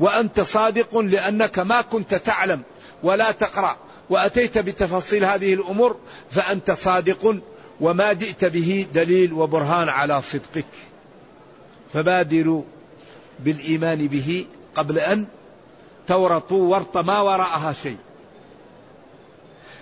وأنت 0.00 0.40
صادق 0.40 0.98
لأنك 0.98 1.58
ما 1.58 1.80
كنت 1.80 2.14
تعلم 2.14 2.62
ولا 3.02 3.32
تقرأ 3.32 3.76
وأتيت 4.10 4.58
بتفاصيل 4.58 5.24
هذه 5.24 5.54
الأمور 5.54 5.96
فأنت 6.30 6.70
صادق 6.70 7.36
وما 7.80 8.12
جئت 8.12 8.44
به 8.44 8.86
دليل 8.94 9.32
وبرهان 9.32 9.88
على 9.88 10.22
صدقك. 10.22 10.64
فبادروا 11.92 12.62
بالإيمان 13.38 14.06
به 14.06 14.46
قبل 14.74 14.98
أن 14.98 15.26
تورطوا 16.06 16.68
ورط 16.68 16.96
ما 16.96 17.20
وراءها 17.20 17.72
شيء. 17.72 17.96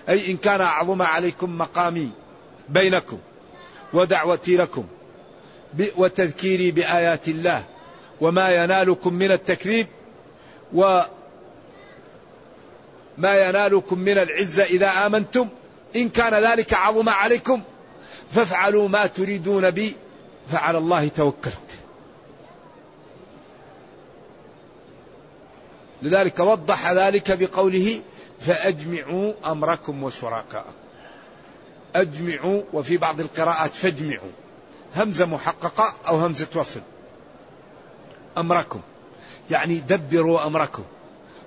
أي 0.09 0.31
إن 0.31 0.37
كان 0.37 0.61
أعظم 0.61 1.03
عليكم 1.03 1.59
مقامي 1.59 2.11
بينكم 2.69 3.19
ودعوتي 3.93 4.57
لكم 4.57 4.85
وتذكيري 5.97 6.71
بآيات 6.71 7.29
الله 7.29 7.65
وما 8.21 8.51
ينالكم 8.51 9.15
من 9.15 9.31
التكذيب 9.31 9.87
و 10.75 11.01
ما 13.19 13.37
ينالكم 13.37 13.99
من 13.99 14.19
العزة 14.19 14.65
إذا 14.65 15.07
آمنتم. 15.07 15.49
إن 15.97 16.09
كان 16.09 16.45
ذلك 16.45 16.75
عظم 16.75 17.09
عليكم 17.09 17.63
فافعلوا 18.31 18.89
ما 18.89 19.07
تريدون 19.07 19.71
بي. 19.71 19.97
فعلى 20.49 20.79
الله 20.79 21.09
توكلت. 21.09 21.61
لذلك 26.03 26.39
وضح 26.39 26.93
ذلك 26.93 27.39
بقوله 27.39 28.01
فأجمعوا 28.41 29.33
أمركم 29.47 30.03
وشركاءكم. 30.03 30.73
أجمعوا 31.95 32.63
وفي 32.73 32.97
بعض 32.97 33.21
القراءات 33.21 33.75
فاجمعوا. 33.75 34.31
همزة 34.97 35.27
محققة 35.27 35.95
أو 36.09 36.17
همزة 36.17 36.47
وصل. 36.55 36.81
أمركم. 38.39 38.81
يعني 39.51 39.75
دبروا 39.79 40.47
أمركم. 40.47 40.83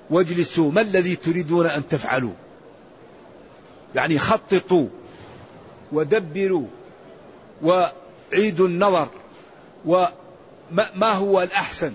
واجلسوا 0.10 0.72
ما 0.72 0.82
الذي 0.82 1.16
تريدون 1.16 1.66
أن 1.66 1.88
تفعلوا. 1.88 2.34
يعني 3.96 4.20
خططوا 4.20 4.88
ودبروا 5.92 6.68
وعيدوا 7.64 8.68
النظر 8.68 9.08
وما 9.86 11.12
هو 11.12 11.42
الأحسن 11.42 11.94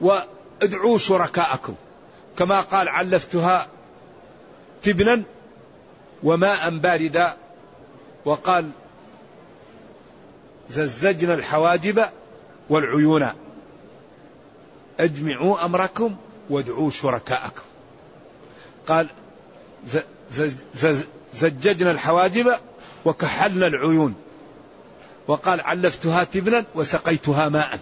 وادعوا 0.00 0.98
شركاءكم. 0.98 1.74
كما 2.38 2.60
قال 2.60 2.88
علفتها 2.88 3.66
تبنا 4.82 5.22
وماء 6.22 6.70
باردا 6.70 7.36
وقال 8.24 8.70
ززجنا 10.70 11.34
الحواجب 11.34 12.04
والعيون. 12.70 13.28
اجمعوا 15.00 15.64
أمركم 15.64 16.16
وادعوا 16.50 16.90
شركاءكم. 16.90 17.62
قال 18.86 19.06
زججنا 21.34 21.90
الحواجب 21.90 22.52
وكحلنا 23.04 23.66
العيون. 23.66 24.14
وقال 25.28 25.60
علفتها 25.60 26.24
تبنا 26.24 26.64
وسقيتها 26.74 27.48
ماء. 27.48 27.78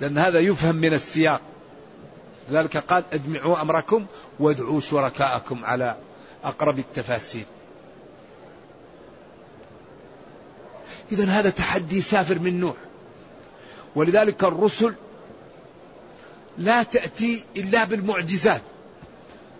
لأن 0.00 0.18
هذا 0.18 0.38
يفهم 0.38 0.76
من 0.76 0.94
السياق. 0.94 1.40
لذلك 2.50 2.76
قال 2.76 3.04
اجمعوا 3.12 3.62
أمركم 3.62 4.06
وادعوا 4.40 4.80
شركاءكم 4.80 5.64
على 5.64 5.96
أقرب 6.44 6.78
التفاسير. 6.78 7.44
إذا 11.12 11.24
هذا 11.24 11.50
تحدي 11.50 12.00
سافر 12.00 12.38
من 12.38 12.60
نوح. 12.60 12.76
ولذلك 13.94 14.44
الرسل 14.44 14.94
لا 16.58 16.82
تأتي 16.82 17.44
إلا 17.56 17.84
بالمعجزات. 17.84 18.62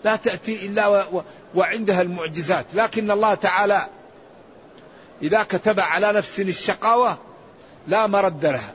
لا 0.05 0.17
تأتي 0.17 0.67
إلا 0.67 0.87
و... 0.87 1.23
وعندها 1.55 2.03
المعجزات. 2.03 2.67
لكن 2.75 3.11
الله 3.11 3.35
تعالى 3.35 3.87
إذا 5.23 5.43
كتب 5.43 5.81
على 5.81 6.13
نفس 6.13 6.41
الشقاوة 6.41 7.19
لا 7.87 8.07
مرد 8.07 8.47
لها. 8.47 8.75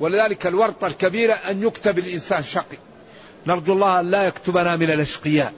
ولذلك 0.00 0.46
الورطة 0.46 0.86
الكبيرة 0.86 1.32
أن 1.32 1.62
يكتب 1.62 1.98
الإنسان 1.98 2.42
شقي. 2.44 2.78
نرجو 3.46 3.72
الله 3.72 4.00
أن 4.00 4.10
لا 4.10 4.22
يكتبنا 4.22 4.76
من 4.76 4.90
الأشقياء. 4.90 5.52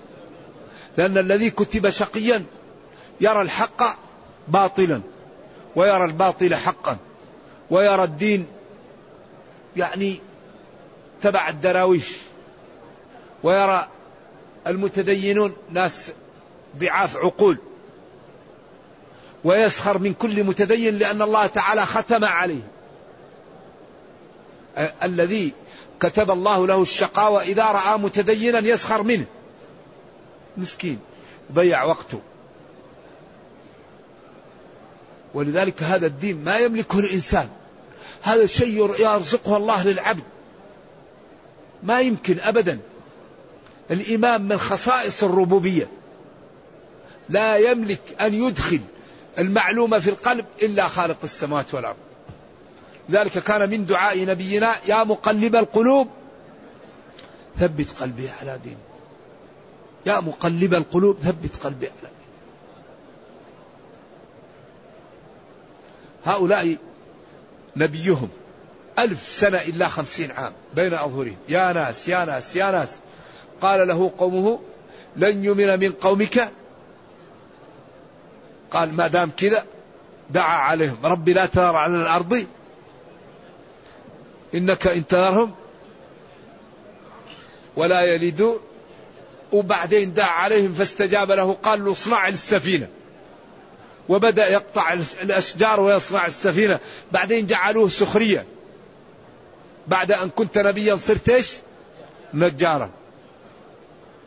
لأن 0.96 1.18
الذي 1.18 1.50
كتب 1.50 1.90
شقيا 1.90 2.44
يرى 3.20 3.42
الحق 3.42 3.98
باطلا. 4.48 5.00
ويرى 5.76 6.04
الباطل 6.04 6.54
حقا 6.54 6.96
ويرى 7.70 8.04
الدين 8.04 8.46
يعني 9.76 10.20
تبع 11.22 11.48
الدراويش 11.48 12.16
ويرى 13.42 13.88
المتدينون 14.66 15.57
ناس 15.70 16.12
ضعاف 16.78 17.16
عقول 17.16 17.59
ويسخر 19.44 19.98
من 19.98 20.14
كل 20.14 20.44
متدين 20.44 20.98
لأن 20.98 21.22
الله 21.22 21.46
تعالى 21.46 21.87
ختم 21.87 22.24
عليه. 22.24 22.61
الذي 25.02 25.52
كتب 26.00 26.31
الله 26.31 26.66
له 26.66 26.83
الشقاوة 26.83 27.42
إذا 27.42 27.64
رأى 27.64 27.98
متدينا 27.98 28.59
يسخر 28.59 29.02
منه. 29.02 29.24
مسكين 30.57 30.98
ضيع 31.52 31.85
وقته. 31.85 32.20
ولذلك 35.35 35.83
هذا 35.83 36.07
الدين 36.07 36.45
ما 36.45 36.59
يملكه 36.59 36.99
الإنسان. 36.99 37.49
هذا 38.23 38.43
الشيء 38.43 38.97
يرزقه 38.99 39.57
الله 39.57 39.87
للعبد. 39.87 40.23
ما 41.83 42.01
يمكن 42.01 42.41
أبدا. 42.41 42.79
الإمام 43.91 44.49
من 44.49 44.59
خصائص 44.59 45.25
الربوبية. 45.25 45.88
لا 47.29 47.57
يملك 47.57 48.01
أن 48.21 48.35
يدخل 48.35 48.81
المعلومة 49.38 49.99
في 49.99 50.11
القلب 50.11 50.45
إلا 50.62 50.88
خالق 50.88 51.19
السماوات 51.25 51.75
والأرض. 51.75 51.97
ذلك 53.11 53.38
كان 53.38 53.71
من 53.71 53.87
دعاء 53.87 54.25
نبينا 54.25 54.75
يا 54.88 55.05
مقلب 55.05 55.57
القلوب 55.57 56.09
ثبت 57.61 57.87
قلبي 58.01 58.29
على 58.41 58.61
دين. 58.64 58.77
يا 60.07 60.21
مقلب 60.21 60.75
القلوب 60.75 61.19
ثبت 61.19 61.57
قلبي 61.64 61.87
على 61.87 62.17
هؤلاء 66.29 66.77
نبيهم. 67.77 68.29
ألف 68.99 69.33
سنة 69.33 69.59
إلا 69.59 69.88
خمسين 69.88 70.31
عام 70.31 70.53
بين 70.75 70.95
أظهرهم. 70.95 71.37
يا 71.49 71.73
ناس 71.73 72.09
يا 72.09 72.25
ناس 72.25 72.57
يا 72.57 72.71
ناس. 72.71 72.99
قال 73.61 73.88
له 73.88 74.12
قومه 74.19 74.61
لن 75.17 75.45
يؤمن 75.45 75.81
من 75.81 75.93
قومك. 75.93 76.51
قال 78.71 78.95
ما 78.95 79.07
دام 79.07 79.31
كذا 79.37 79.64
دعا 80.31 80.59
عليهم. 80.59 80.97
ربي 81.05 81.33
لا 81.33 81.47
تذر 81.47 81.77
على 81.77 81.97
الأرض. 81.97 82.47
إنك 84.55 84.87
إن 84.87 85.07
تذرهم 85.07 85.55
ولا 87.77 88.03
يلدون 88.03 88.59
وبعدين 89.53 90.12
دعا 90.12 90.31
عليهم 90.31 90.73
فاستجاب 90.73 91.33
له 91.33 91.53
قال 91.53 91.85
له 91.85 91.93
اصنع 91.93 92.29
السفينة 92.29 92.88
وبدأ 94.09 94.49
يقطع 94.49 94.92
الأشجار 95.23 95.81
ويصنع 95.81 96.27
السفينة. 96.27 96.81
بعدين 97.12 97.47
جعلوه 97.47 97.88
سخرية. 97.88 98.47
بعد 99.87 100.12
أن 100.12 100.31
كنت 100.31 100.59
نبيا 100.59 100.97
صرت 100.97 101.29
إيش؟ 101.29 101.53
نجارا. 102.35 102.90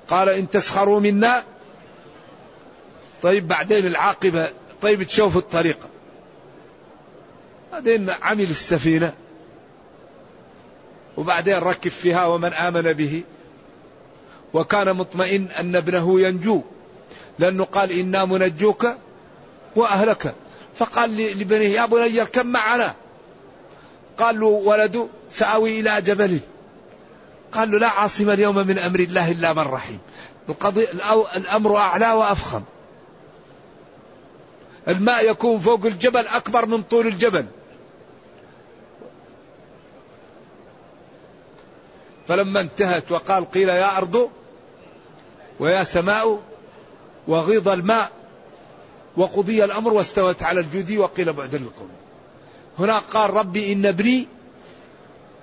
قال 0.08 0.30
إن 0.30 0.50
تسخروا 0.50 1.00
منا. 1.00 1.44
طيب 3.22 3.48
بعدين 3.48 3.88
العاقبة. 3.88 4.50
طيب 4.82 5.04
تشوفوا 5.04 5.42
الطريقة 5.42 5.90
بعدين 7.72 8.10
عمل 8.22 8.50
السفينة. 8.50 9.14
وبعدين 11.18 11.58
ركب 11.58 11.92
فيها 11.92 12.26
ومن 12.26 12.54
آمن 12.54 12.94
به. 12.94 13.24
وكان 14.54 14.94
مطمئن 14.94 15.48
أن 15.60 15.76
ابنه 15.76 16.22
ينجو. 16.22 16.62
لأنه 17.40 17.64
قال 17.64 17.92
إنا 17.92 18.26
منجوك. 18.26 18.88
وأهلك. 19.76 20.36
فقال 20.76 21.18
لبنيه 21.18 21.68
يا 21.68 21.86
بني 21.86 22.22
اركب 22.22 22.46
معنا؟ 22.46 22.96
له 24.40 24.46
ولده 24.46 25.08
سآوي 25.30 25.80
إلى 25.80 26.02
جبل. 26.02 26.40
قال 27.52 27.72
له 27.72 27.80
لا 27.80 27.90
عاصم 27.90 28.30
اليوم 28.30 28.56
من 28.56 28.78
أمر 28.78 29.00
الله 29.00 29.32
إلا 29.32 29.54
من 29.54 29.60
رحيم. 29.60 30.00
القضية 30.50 30.88
الأمر 31.36 31.78
أعلى 31.78 32.12
وأفخم. 32.12 32.62
الماء 34.88 35.32
يكون 35.32 35.60
فوق 35.60 35.86
الجبل 35.86 36.28
أكبر 36.28 36.66
من 36.66 36.82
طول 36.82 37.08
الجبل. 37.08 37.46
فلما 42.28 42.62
انتهت 42.62 43.12
وقال 43.12 43.52
قيل 43.52 43.70
يا 43.70 43.98
أرض 43.98 44.30
ويا 45.60 45.84
سماء 45.84 46.40
وغيض 47.28 47.70
الماء 47.70 48.12
وقضي 49.18 49.64
الأمر 49.64 49.94
واستوت 49.94 50.44
على 50.44 50.60
الجودي 50.60 50.98
وقيل 50.98 51.34
بعدا 51.34 51.58
للقوم 51.58 51.90
هنا 52.80 53.00
قال 53.00 53.30
ربي 53.30 53.74
إن 53.74 53.86
ابني 53.86 54.28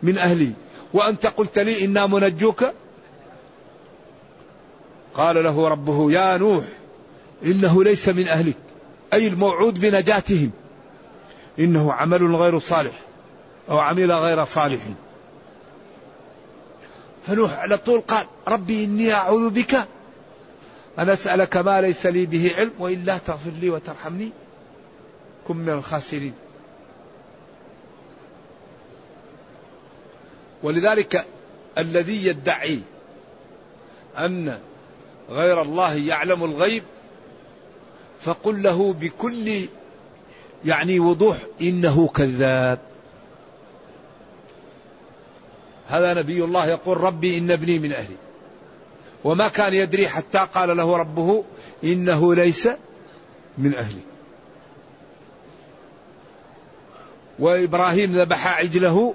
من 0.02 0.18
أهلي. 0.18 0.52
وأنت 0.94 1.26
قلت 1.26 1.59
لي 1.59 1.85
إنا 1.85 2.07
منجوك. 2.07 2.64
قال 5.14 5.44
له 5.44 5.68
ربه 5.68 6.12
يا 6.12 6.37
نوح 6.37 6.64
إنه 7.44 7.85
ليس 7.85 8.09
من 8.09 8.28
أهلك 8.28 8.57
أي 9.12 9.28
الموعود 9.28 9.81
بنجاتهم. 9.81 10.50
إنه 11.59 11.92
عمل 11.92 12.35
غير 12.35 12.59
صالح 12.59 12.94
أو 13.70 13.78
عمل 13.78 14.12
غير 14.12 14.44
صالح. 14.44 14.81
فنوح 17.26 17.59
على 17.59 17.78
طول 17.78 18.00
قال 18.00 18.26
ربي 18.48 18.85
إني 18.85 19.12
أعوذ 19.12 19.50
بك 19.50 19.88
أن 20.98 21.08
أسألك 21.08 21.56
ما 21.56 21.80
ليس 21.80 22.06
لي 22.06 22.26
به 22.26 22.54
علم 22.58 22.72
وإلا 22.78 23.18
تغفر 23.18 23.50
لي 23.50 23.70
وترحمني 23.70 24.30
كن 25.48 25.56
من 25.56 25.68
الخاسرين. 25.68 26.34
ولذلك 30.62 31.26
الذي 31.78 32.26
يدعي 32.26 32.80
أن 34.18 34.58
غير 35.30 35.62
الله 35.62 35.94
يعلم 35.94 36.44
الغيب 36.44 36.82
فقل 38.20 38.62
له 38.62 38.92
بكل 38.92 39.68
يعني 40.64 41.00
وضوح 41.00 41.37
إنه 41.61 42.08
كذاب. 42.08 42.78
هذا 45.88 46.14
نبي 46.14 46.44
الله 46.44 46.66
يقول 46.66 47.00
ربي 47.00 47.38
إن 47.38 47.50
ابني 47.50 47.78
من 47.78 47.92
أهلي. 47.92 48.16
وما 49.24 49.48
كان 49.48 49.74
يدري 49.74 50.09
حتى 50.09 50.46
قال 50.54 50.76
له 50.76 50.96
ربه 50.96 51.44
إنه 51.85 52.35
ليس 52.35 52.68
من 53.59 53.74
أهلي. 53.74 54.00
وإبراهيم 57.38 58.20
ذبح 58.20 58.46
عجله 58.46 59.14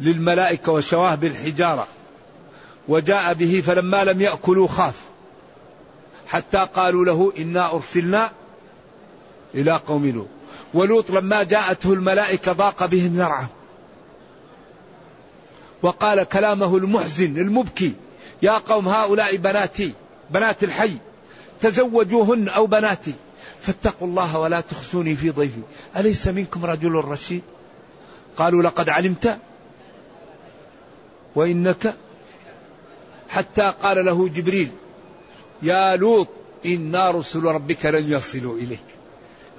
للملائكة 0.00 0.72
وشواه 0.72 1.14
بالحجارة. 1.14 1.86
وجاء 2.88 3.34
به 3.34 3.62
فلما 3.66 4.04
لم 4.04 4.20
يأكلوا 4.20 4.68
خاف. 4.68 5.02
حتى 6.26 6.66
قالوا 6.74 7.04
له 7.04 7.32
إنا 7.38 7.74
أرسلنا 7.74 8.30
إلى 9.54 9.72
قوم 9.72 10.06
لوط. 10.06 10.26
ولوط 10.74 11.10
لما 11.10 11.42
جاءته 11.42 11.92
الملائكة 11.92 12.52
ضاق 12.52 12.86
بهم 12.86 13.16
ذرعه. 13.16 13.48
وقال 15.82 16.22
كلامه 16.22 16.76
المحزن 16.76 17.38
المبكي. 17.38 17.94
يا 18.42 18.58
قوم 18.58 18.88
هؤلاء 18.88 19.36
بناتي 19.36 19.92
بنات 20.30 20.64
الحي 20.64 20.92
تزوجوهن 21.60 22.48
أو 22.48 22.66
بناتي. 22.66 23.14
فاتقوا 23.60 24.08
الله 24.08 24.38
ولا 24.38 24.60
تخسوني 24.60 25.16
في 25.16 25.30
ضيفي. 25.30 25.60
أليس 25.96 26.28
منكم 26.28 26.64
رجل 26.64 26.92
رشيد؟ 26.92 27.42
قالوا 28.36 28.62
لقد 28.62 28.88
علمت 28.88 29.38
وإنك 31.34 31.96
حتى 33.28 33.74
قال 33.82 34.04
له 34.04 34.28
جبريل 34.28 34.70
يا 35.62 35.96
لوط 35.96 36.28
إنا 36.66 37.10
رسل 37.10 37.42
ربك 37.42 37.86
لن 37.86 38.12
يصلوا 38.12 38.58
إليك. 38.58 38.84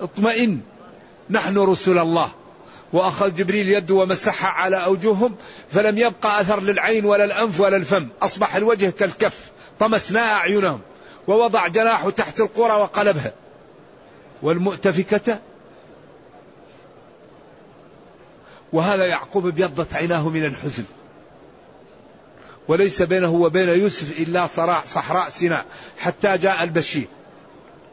اطمئن 0.02 0.60
نحن 1.30 1.58
رسل 1.58 1.98
الله. 1.98 2.32
وأخذ 2.94 3.36
جبريل 3.36 3.70
يده 3.70 3.96
ومسحها 3.96 4.50
على 4.50 4.76
أوجههم 4.76 5.36
فلم 5.72 5.98
يبقى 5.98 6.42
أثر 6.42 6.62
للعين 6.62 7.06
ولا 7.06 7.24
الأنف 7.24 7.60
ولا 7.60 7.78
الفم. 7.78 8.08
أصبح 8.22 8.56
الوجه 8.56 8.90
كالكف 8.90 9.52
طمسنا 9.80 10.34
أعينهم 10.34 10.80
ووضع 11.28 11.68
جناحه 11.68 12.10
تحت 12.10 12.40
القرى 12.40 12.74
وقلبها 12.74 13.34
والمؤتفكة؟ 14.42 15.40
وهذا 18.74 19.06
يعقوب 19.06 19.48
ابيضت 19.48 19.94
عيناه 19.94 20.30
من 20.30 20.46
الحزن. 20.46 20.84
وليس 22.68 23.02
بينه 23.02 23.32
وبين 23.32 23.70
يوسف 23.70 24.20
إلا 24.20 24.48
صراع 24.48 24.84
صحراء 24.86 25.30
سيناء 25.30 25.66
حتى 25.98 26.38
جاء 26.38 26.64
البشير 26.64 27.08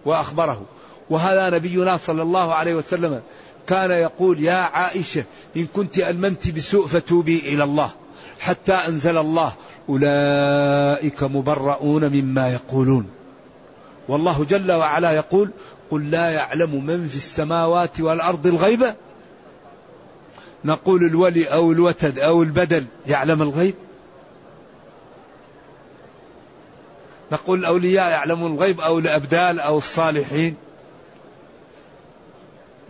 وأخبره. 0.05 0.67
وهذا 1.11 1.51
نبينا 1.51 1.97
صلى 1.97 2.23
الله 2.23 2.55
عليه 2.55 2.75
وسلم 2.75 3.23
كان 3.67 3.91
يقول 3.91 4.45
يا 4.45 4.55
عائشة 4.55 5.25
إن 5.57 5.67
كنت 5.67 5.99
ألممت 5.99 6.51
بسوء 6.51 6.87
فتوبي 6.87 7.39
إلى 7.39 7.65
الله 7.65 7.91
حتى 8.41 8.73
أنزل 8.73 9.19
الله 9.19 9.53
أولئك 9.89 11.23
مبرؤون 11.23 12.09
مما 12.09 12.53
يقولون. 12.53 13.11
والله 14.09 14.45
جل 14.45 14.73
وعلا 14.73 15.13
يقول 15.13 15.51
قل 15.91 16.11
لا 16.11 16.31
يعلم 16.31 16.85
من 16.85 17.09
في 17.09 17.17
السماوات 17.17 18.01
والأرض 18.01 18.47
الغيب. 18.47 18.95
نقول 20.65 21.07
الولي 21.07 21.45
أو 21.45 21.73
الوتد 21.73 22.19
أو 22.19 22.43
البدل 22.43 22.87
يعلم 23.07 23.43
الغيب. 23.43 23.75
نقول 27.33 27.59
الأولياء 27.59 28.11
يعلمون 28.11 28.53
الغيب 28.55 28.81
أو 28.81 28.99
الأبدال 28.99 29.61
أو 29.61 29.79
الصالحين. 29.79 30.55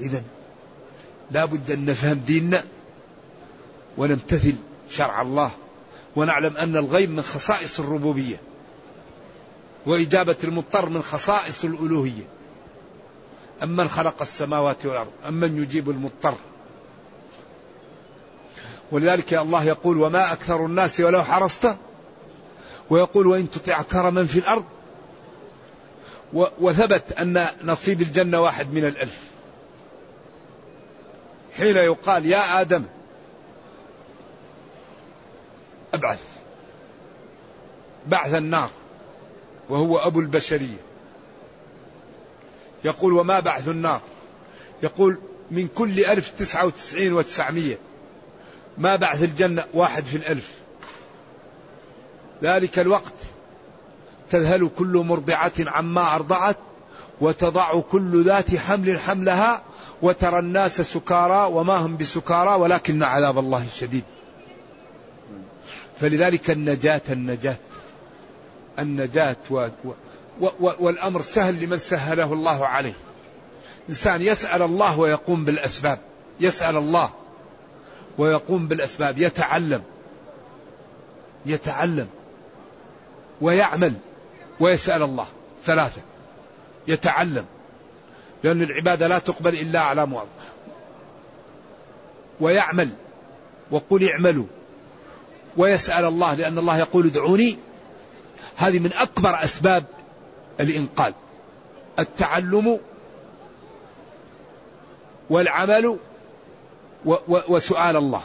إذا 0.01 0.23
لا 1.31 1.45
بد 1.45 1.71
أن 1.71 1.85
نفهم 1.85 2.19
ديننا 2.27 2.65
ونمتثل 3.99 4.55
شرع 4.91 5.23
الله 5.23 5.51
ونعلم 6.17 6.57
أن 6.57 6.77
الغيب 6.77 7.11
من 7.11 7.23
خصائص 7.23 7.81
الربوبية 7.81 8.41
وإجابة 9.87 10.37
المضطر 10.45 10.89
من 10.89 11.03
خصائص 11.03 11.65
الألوهية. 11.65 12.25
أمن 13.63 13.89
خلق 13.89 14.23
السماوات 14.23 14.87
والأرض 14.87 15.11
أمن 15.29 15.63
يجيب 15.63 15.91
المضطر. 15.91 16.35
ولذلك 18.93 19.35
الله 19.35 19.65
يقول 19.65 19.97
وما 19.97 20.33
أكثر 20.33 20.67
الناس 20.67 21.01
ولو 21.01 21.25
حرصت 21.25 21.77
ويقول 22.91 23.27
وإن 23.27 23.51
تطع 23.51 23.81
أكثر 23.81 24.11
من 24.11 24.27
في 24.27 24.39
الأرض 24.39 24.65
وثبت 26.33 27.13
أن 27.13 27.47
نصيب 27.65 28.03
الجنة 28.03 28.41
واحد 28.41 28.73
من 28.73 28.85
الألف. 28.85 29.36
حين 31.59 31.77
يقال 31.77 32.27
يا 32.27 32.61
آدم 32.61 32.85
أبعث. 35.95 36.21
بعث 38.07 38.35
النار 38.35 38.71
وهو 39.69 39.99
أبو 39.99 40.21
البشرية. 40.21 40.77
يقول 42.85 43.13
وما 43.13 43.41
بعث 43.41 43.69
النار؟ 43.69 44.01
يقول 44.83 45.19
من 45.51 45.69
كل 45.69 46.05
ألف 46.05 46.29
تسعة 46.29 46.67
وتسعين 46.67 47.13
وتسعمية. 47.13 47.79
ما 48.79 48.97
بعث 48.97 49.23
الجنة؟ 49.23 49.65
واحد 49.75 50.05
في 50.05 50.17
الألف. 50.17 50.55
ذلك 52.43 52.79
الوقت 52.79 53.15
تذهل 54.31 54.71
كل 54.79 55.05
مرضعة 55.07 55.53
عما 55.59 56.15
أرضعت 56.15 56.57
وتضع 57.21 57.81
كل 57.81 58.25
ذات 58.25 58.57
حمل 58.57 58.99
حملها 58.99 59.63
وترى 60.03 60.39
الناس 60.39 60.81
سكارى 60.81 61.53
وما 61.53 61.77
هم 61.77 61.97
بسكارى 61.97 62.51
ولكن 62.51 63.03
عذاب 63.03 63.39
الله 63.39 63.67
شديد. 63.75 64.05
فلذلك 66.01 66.51
النجاة 66.51 67.03
النجاة. 67.11 67.57
النجاة 68.79 69.37
و 69.51 69.69
و 70.41 70.47
و 70.61 70.73
والأمر 70.81 71.23
سهل 71.23 71.65
لمن 71.65 71.79
سهله 71.79 72.33
الله 72.33 72.67
عليه. 72.67 72.95
إنسان 73.89 74.23
يسأل 74.23 74.63
الله 74.63 74.99
ويقوم 74.99 75.45
بالأسباب. 75.45 75.99
يسأل 76.41 76.77
الله 76.77 77.11
ويقوم 78.19 78.69
بالأسباب. 78.69 79.19
يتعلم. 79.19 79.83
يتعلم. 81.47 82.09
ويعمل. 83.41 83.93
ويسأل 84.61 85.03
الله. 85.03 85.27
ثلاثة. 85.65 86.01
يتعلم. 86.89 87.45
لأن 88.45 88.63
العبادة 88.63 89.07
لا 89.07 89.19
تقبل 89.19 89.55
إلا 89.55 89.81
على 89.81 90.07
موظف 90.07 90.27
ويعمل. 92.41 92.89
وقل 93.71 94.11
اعملوا. 94.11 94.47
ويسأل 95.57 96.05
الله 96.05 96.35
لأن 96.35 96.59
الله 96.59 96.79
يقول 96.79 97.07
ادعوني. 97.07 97.59
هذه 98.57 98.79
من 98.79 98.93
أكبر 98.93 99.45
أسباب 99.45 99.85
الإنقاذ 100.61 101.13
التعلم 101.99 102.81
والعمل 105.31 105.99
وسؤال 107.29 107.97
الله. 107.97 108.23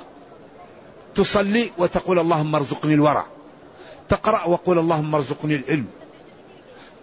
تصلي 1.16 1.72
وتقول 1.78 2.20
اللهم 2.20 2.56
ارزقني 2.56 2.94
الورع. 2.94 3.26
تقرأ 4.10 4.46
وقول 4.46 4.80
اللهم 4.80 5.16
ارزقني 5.16 5.56
العلم. 5.56 5.88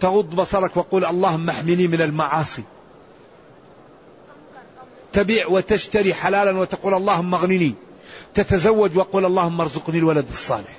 تغض 0.00 0.34
بصرك 0.34 0.76
وقول 0.76 1.04
اللهم 1.04 1.48
احمني 1.50 1.88
من 1.88 2.02
المعاصي. 2.02 2.62
تبيع 5.12 5.46
وتشتري 5.46 6.14
حلالا 6.14 6.58
وتقول 6.58 6.94
اللهم 6.94 7.34
اغنني. 7.34 7.74
تتزوج 8.34 8.96
وقول 8.96 9.24
اللهم 9.24 9.60
ارزقني 9.60 9.98
الولد 9.98 10.28
الصالح. 10.28 10.76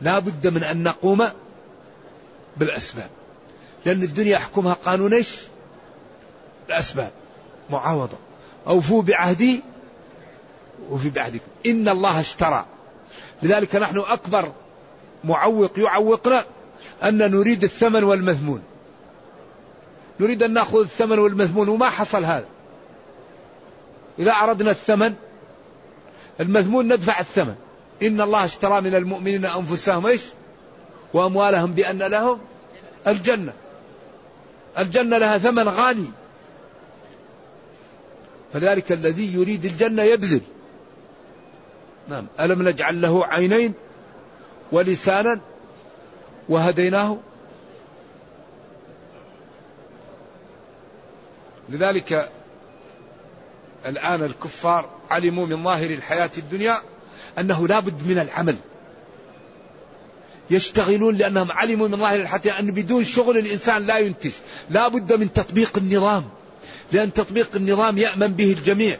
لا 0.00 0.18
بد 0.18 0.46
من 0.46 0.62
أن 0.62 0.82
نقوم 0.82 1.28
بالأسباب. 2.56 3.10
لأن 3.86 4.02
الدنيا 4.02 4.32
يحكمها 4.32 4.72
قانون 4.72 5.14
إيش؟ 5.14 5.36
الأسباب. 6.68 7.10
معاوضة. 7.70 8.16
أوفوا 8.66 9.02
بعهدي 9.02 9.62
وفي 10.90 11.10
بعهدكم. 11.10 11.46
إن 11.66 11.88
الله 11.88 12.20
اشترى. 12.20 12.66
لذلك 13.42 13.76
نحن 13.76 13.98
أكبر 13.98 14.52
معوق 15.24 15.78
يعوقنا 15.78 16.44
أن 17.04 17.18
نريد 17.30 17.64
الثمن 17.64 18.04
والمثمون 18.04 18.62
نريد 20.20 20.42
أن 20.42 20.52
نأخذ 20.52 20.80
الثمن 20.80 21.18
والمثمون 21.18 21.68
وما 21.68 21.90
حصل 21.90 22.24
هذا. 22.24 22.46
إذا 24.18 24.32
أردنا 24.32 24.70
الثمن 24.70 25.14
المثمون 26.40 26.92
ندفع 26.92 27.20
الثمن. 27.20 27.54
إن 28.02 28.20
الله 28.20 28.44
اشترى 28.44 28.80
من 28.80 28.94
المؤمنين 28.94 29.44
أنفسهم 29.44 30.06
إيش؟ 30.06 30.22
وأموالهم 31.14 31.72
بأن 31.72 31.98
لهم 31.98 32.38
الجنة. 33.06 33.52
الجنة 34.78 35.18
لها 35.18 35.38
ثمن 35.38 35.68
غالي. 35.68 36.06
فذلك 38.52 38.92
الذي 38.92 39.34
يريد 39.34 39.64
الجنة 39.64 40.02
يبذل. 40.02 40.40
نعم. 42.08 42.26
ألم 42.40 42.68
نجعل 42.68 43.00
له 43.00 43.26
عينين 43.26 43.72
ولسانا 44.72 45.40
وهديناه. 46.48 47.18
لذلك 51.68 52.30
الآن 53.86 54.22
الكفار 54.22 54.90
علموا 55.10 55.46
من 55.46 55.64
ظاهر 55.64 55.90
الحياة 55.90 56.30
الدنيا 56.38 56.76
أنه 57.38 57.68
لا 57.68 57.80
بد 57.80 58.08
من 58.08 58.18
العمل. 58.18 58.56
يشتغلون 60.50 61.14
لأنهم 61.14 61.52
علموا 61.52 61.88
من 61.88 61.98
ظاهر 61.98 62.20
الحياة 62.20 62.60
أن 62.60 62.70
بدون 62.70 63.04
شغل 63.04 63.38
الإنسان 63.38 63.86
لا 63.86 63.98
ينتج. 63.98 64.32
لا 64.70 64.88
بد 64.88 65.12
من 65.12 65.32
تطبيق 65.32 65.76
النظام. 65.76 66.24
لأن 66.92 67.12
تطبيق 67.12 67.50
النظام 67.56 67.98
يأمن 67.98 68.26
به 68.26 68.52
الجميع. 68.52 68.96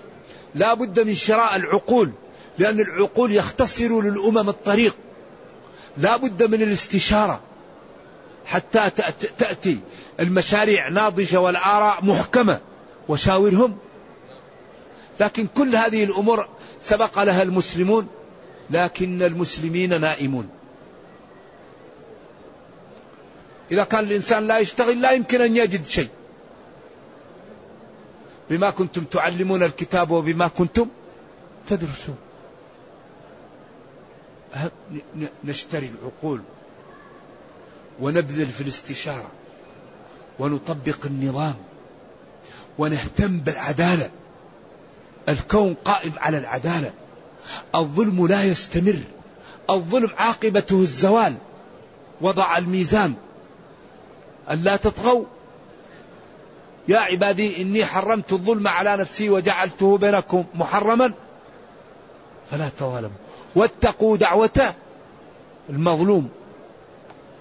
لا 0.55 0.75
بد 0.75 1.01
من 1.01 1.15
شراء 1.15 1.57
العقول. 1.57 2.13
لأن 2.59 2.81
العقول 2.81 3.33
يختصر 3.33 4.01
للأمم 4.01 4.49
الطريق. 4.49 4.97
لا 5.99 6.17
بد 6.17 6.43
من 6.43 6.63
الاستشارة 6.63 7.41
حتى 8.47 8.91
تأتي 9.39 9.79
المشاريع 10.21 10.89
ناضجة 10.89 11.41
والآراء 11.41 12.05
محكمة 12.05 12.61
وشاورهم. 13.09 13.79
لكن 15.21 15.47
كل 15.47 15.77
هذه 15.77 16.05
الأمور 16.05 16.49
سبق 16.81 17.23
لها 17.23 17.43
المسلمون 17.43 18.09
لكن 18.71 19.23
المسلمين 19.23 20.01
نائمون. 20.01 20.49
إذا 23.71 23.85
كان 23.85 24.05
الإنسان 24.05 24.47
لا 24.47 24.59
يشتغل 24.59 25.01
لا 25.01 25.11
يمكن 25.11 25.41
أن 25.41 25.57
يجد 25.57 25.87
شيء. 25.87 26.09
بما 28.51 28.71
كنتم 28.71 29.05
تعلمون 29.05 29.63
الكتاب 29.63 30.11
وبما 30.11 30.49
كنتم 30.49 30.89
تدرسون. 31.69 32.17
نشتري 35.45 35.91
العقول 36.01 36.41
ونبذل 38.01 38.47
في 38.47 38.61
الاستشارة 38.61 39.31
ونطبق 40.39 40.99
النظام 41.07 41.55
ونهتم 42.79 43.41
بالعدالة. 43.41 44.11
الكون 45.29 45.75
قائم 45.75 46.13
على 46.17 46.39
العدالة. 46.39 46.93
الظلم 47.75 48.27
لا 48.27 48.45
يستمر. 48.45 48.99
الظلم 49.71 50.11
عاقبته 50.19 50.81
الزوال. 50.81 51.35
وضع 52.21 52.59
الميزان. 52.59 53.15
ألا 54.51 54.77
تطغوا. 54.77 55.25
يا 56.89 56.99
عبادي 56.99 57.63
إني 57.63 57.85
حرمت 57.85 58.33
الظلم 58.33 58.69
على 58.69 58.97
نفسي 58.97 59.31
وجعلته 59.31 59.99
بينكم 59.99 60.45
محرما. 60.55 61.13
فلا 62.51 62.71
تظالموا. 62.79 63.17
واتقوا 63.55 64.17
دعوة 64.17 64.75
المظلوم. 65.71 66.29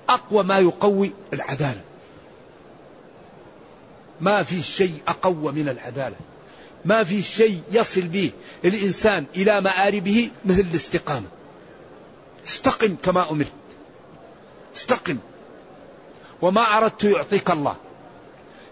أقوى 0.10 0.43
ما 0.43 0.60
يقوي 0.60 1.12
العدالة. 1.34 1.82
ما 4.22 4.43
في 4.43 4.63
شيء 4.63 5.02
أقوى 5.08 5.52
من 5.52 5.70
العدالة. 5.70 6.15
ما 6.86 7.04
في 7.04 7.22
شيء 7.22 7.62
يصل 7.72 8.02
به 8.02 8.32
الإنسان 8.65 9.26
إلى 9.36 9.62
مآربه 9.62 10.32
مثل 10.46 10.60
الاستقامة. 10.60 11.28
استقم 12.48 12.96
كما 13.04 13.32
أمرت. 13.32 13.52
استقم. 14.76 15.17
وما 16.41 16.62
أردت 16.62 17.04
يعطيك 17.04 17.52
الله. 17.52 17.76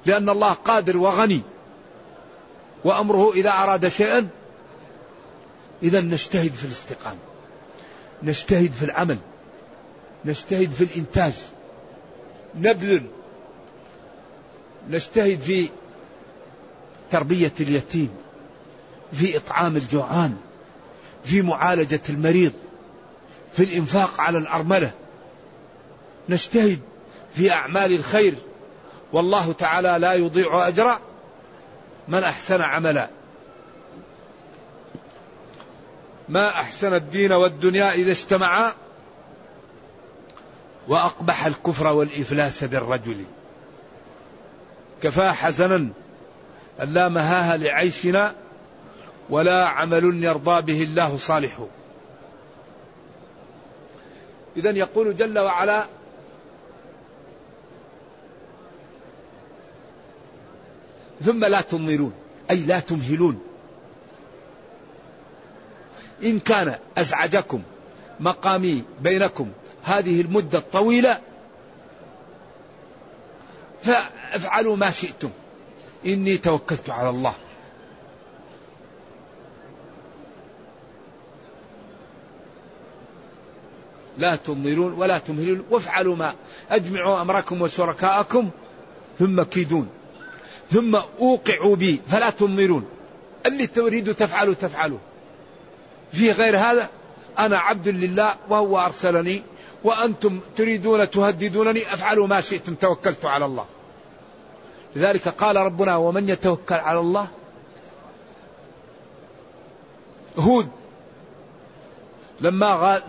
لأن 0.05 0.29
الله 0.29 0.53
قادر 0.53 0.97
وغني. 0.97 1.41
وأمره 2.83 3.33
إذا 3.33 3.49
أراد 3.49 3.87
شيئا 3.87 4.27
إذا 5.83 6.01
نجتهد 6.01 6.51
في 6.53 6.65
الاستقامة 6.65 7.19
نجتهد 8.23 8.71
في 8.71 8.85
العمل 8.85 9.17
نجتهد 10.25 10.71
في 10.71 10.83
الإنتاج 10.83 11.33
نبذل 12.55 13.05
نجتهد 14.89 15.39
في 15.39 15.69
تربية 17.11 17.51
اليتيم 17.59 18.09
في 19.13 19.37
إطعام 19.37 19.75
الجوعان 19.75 20.35
في 21.23 21.41
معالجة 21.41 22.01
المريض 22.09 22.51
في 23.53 23.63
الإنفاق 23.63 24.21
على 24.21 24.37
الأرملة. 24.37 24.91
نجتهد 26.29 26.79
في 27.35 27.51
أعمال 27.51 27.95
الخير. 27.95 28.35
والله 29.13 29.53
تعالى 29.53 29.97
لا 29.99 30.13
يضيع 30.13 30.67
أجر 30.67 30.99
من 32.07 32.23
أحسن 32.23 32.61
عملا. 32.61 33.09
ما 36.29 36.49
أحسن 36.49 36.93
الدين 36.93 37.31
والدنيا 37.31 37.91
إذا 37.91 38.11
اجتمعا 38.11 38.73
وأقبح 40.87 41.45
الكفر 41.45 41.87
والإفلاس 41.87 42.63
بالرجل. 42.63 43.25
كفى 45.01 45.31
حزنا 45.31 45.75
أن 46.81 46.93
لا 46.93 47.07
مهاها 47.07 47.57
لعيشنا 47.57 48.35
ولا 49.29 49.67
عمل 49.67 50.23
يرضى 50.23 50.61
به 50.61 50.83
الله 50.83 51.17
صالح. 51.17 51.65
إذا 54.57 54.69
يقول 54.69 55.15
جل 55.15 55.39
وعلا 55.39 55.85
ثم 61.25 61.45
لا 61.45 61.61
تنظرون 61.61 62.13
أي 62.51 62.59
لا 62.59 62.79
تمهلون. 62.79 63.44
إن 66.23 66.39
كان 66.39 66.75
أزعجكم 66.97 67.61
مقامي 68.19 68.83
بينكم 69.01 69.51
هذه 69.83 70.21
المدة 70.21 70.57
الطويلة 70.57 71.21
فافعلوا 73.83 74.75
ما 74.75 74.91
شئتم. 74.91 75.29
إني 76.05 76.37
توكلت 76.37 76.89
على 76.89 77.09
الله. 77.09 77.33
لا 84.17 84.35
تنظرون 84.35 84.93
ولا 84.93 85.17
تمهلون 85.17 85.63
وافعلوا 85.69 86.15
ما 86.15 86.33
أجمعوا 86.71 87.21
أمركم 87.21 87.61
وشركاءكم 87.61 88.49
ثم 89.19 89.43
كيدون. 89.43 89.89
ثم 90.71 90.95
أوقعوا 90.95 91.75
بي 91.75 92.01
فلا 92.07 92.29
تنظرون. 92.29 92.85
اللي 93.45 93.67
تريد 93.67 94.15
تفعلوا 94.15 94.53
تفعلوا. 94.53 94.99
في 96.11 96.31
غير 96.31 96.57
هذا 96.57 96.89
أنا 97.39 97.57
عبد 97.57 97.87
لله 97.87 98.35
وهو 98.49 98.79
أرسلني 98.79 99.43
وأنتم 99.83 100.39
تريدون 100.57 101.09
تهددونني 101.09 101.93
أفعلوا 101.93 102.27
ما 102.27 102.41
شئتم 102.41 102.75
توكلت 102.75 103.25
على 103.25 103.45
الله. 103.45 103.65
لذلك 104.95 105.27
قال 105.27 105.55
ربنا 105.55 105.95
ومن 105.95 106.29
يتوكل 106.29 106.75
على 106.75 106.99
الله؟ 106.99 107.27
هود. 110.37 110.69
لما 112.41 113.01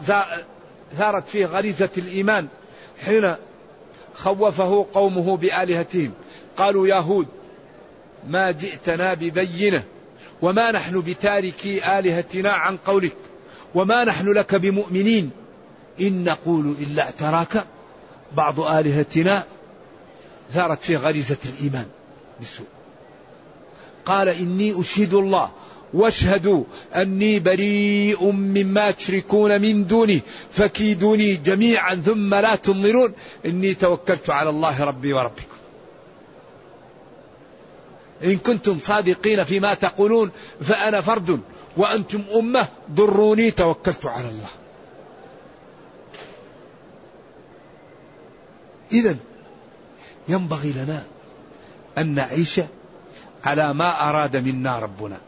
ثارت 0.99 1.28
فيه 1.28 1.47
غريزة 1.47 1.88
الإيمان 1.99 2.49
حين 3.05 3.34
خوفه 4.14 4.86
قومه 4.92 5.36
بآلهتهم 5.36 6.12
قالوا 6.57 6.86
يا 6.86 6.99
هود 6.99 7.26
ما 8.26 8.51
جئتنا 8.51 9.14
ببينة. 9.14 9.84
وما 10.43 10.70
نحن 10.70 11.01
بتاركي 11.01 11.99
آلهتنا 11.99 12.51
عن 12.51 12.76
قولك 12.76 13.16
وما 13.74 14.05
نحن 14.05 14.32
لك 14.32 14.55
بمؤمنين. 14.55 15.30
إن 16.01 16.24
نقول 16.24 16.74
إلا 16.80 17.03
اعتراك 17.03 17.66
بعض 18.37 18.61
آلهتنا 18.61 19.45
ثارت 20.55 20.82
فيه 20.82 20.97
غريزة 20.97 21.37
الإيمان 21.45 21.87
بالسوء 22.39 22.66
قال 24.05 24.28
إني 24.28 24.80
أشهد 24.80 25.14
الله 25.14 25.51
واشهدوا 25.95 26.64
أني 26.95 27.39
بريء 27.41 28.30
مما 28.30 28.91
تشركون 28.91 29.61
من 29.61 29.87
دونه 29.87 30.20
فكيدوني 30.53 31.34
جميعا 31.34 31.95
ثم 31.95 32.34
لا 32.34 32.55
تنظرون. 32.55 33.12
إني 33.47 33.74
توكلت 33.74 34.30
على 34.30 34.51
الله 34.51 34.84
ربي 34.84 35.12
وربكم. 35.12 35.56
إن 38.25 38.37
كنتم 38.37 38.79
صادقين 38.79 39.45
فيما 39.45 39.75
تقولون 39.75 40.31
فأنا 40.61 41.01
فرد 41.01 41.41
وأنتم 41.77 42.23
أمة 42.35 42.69
ضروني 42.91 43.51
توكلت 43.51 44.07
على 44.07 44.29
الله. 44.29 44.49
إذا 48.93 49.17
ينبغي 50.29 50.73
لنا 50.73 51.05
أن 51.99 52.14
نعيش 52.14 52.61
على 53.45 53.75
ما 53.75 54.09
أراد 54.09 54.37
منا 54.37 54.79
ربنا. 54.79 55.19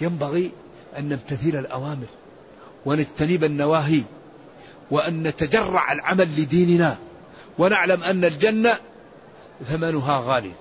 ينبغي 0.00 0.52
أن 0.98 1.08
نمتثل 1.08 1.58
الأوامر 1.58 2.06
ونجتنب 2.86 3.44
النواهي 3.44 4.02
وأن 4.90 5.22
نتجرع 5.22 5.92
العمل 5.92 6.28
لديننا 6.40 6.98
ونعلم 7.58 8.02
أن 8.02 8.24
الجنة 8.24 8.78
ثمنها 9.62 10.22
غالي. 10.26 10.52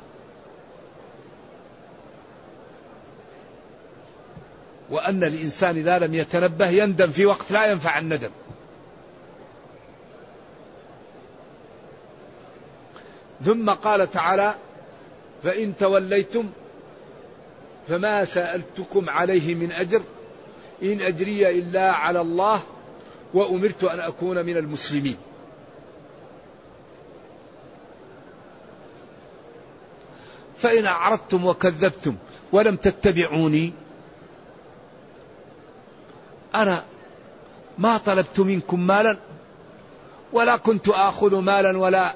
وأن 4.89 5.24
الإنسان 5.24 5.78
إذا 5.78 6.00
لم 6.00 6.14
يتنبه 6.14 6.70
يندم 6.70 7.12
في 7.12 7.26
وقت 7.26 7.52
لا 7.52 7.72
ينفع 7.72 8.00
الندم. 8.00 8.32
ثم 13.46 13.70
قال 13.70 14.12
تعالى 14.12 14.56
فإن 15.44 15.78
توليتم 15.78 16.50
فما 17.88 18.26
سألتكم 18.26 19.10
عليه 19.10 19.56
من 19.56 19.72
أجر 19.72 20.02
إن 20.84 21.02
أجري 21.02 21.60
إلا 21.60 21.91
على 21.91 22.22
الله 22.22 22.62
وأمرت 23.34 23.84
أن 23.84 24.00
أكون 24.00 24.46
من 24.46 24.58
المسلمين. 24.58 25.18
فإن 30.64 30.86
أعرضتم 30.86 31.45
وكذبتم 31.45 32.16
ولم 32.51 32.76
تتبعوني 32.76 33.74
أنا 36.55 36.86
ما 37.78 37.97
طلبت 37.97 38.39
منكم 38.39 38.88
مالا 38.88 39.18
ولا 40.34 40.57
كنت 40.57 40.89
آخذ 40.89 41.39
مالا 41.39 41.78
ولا 41.78 42.16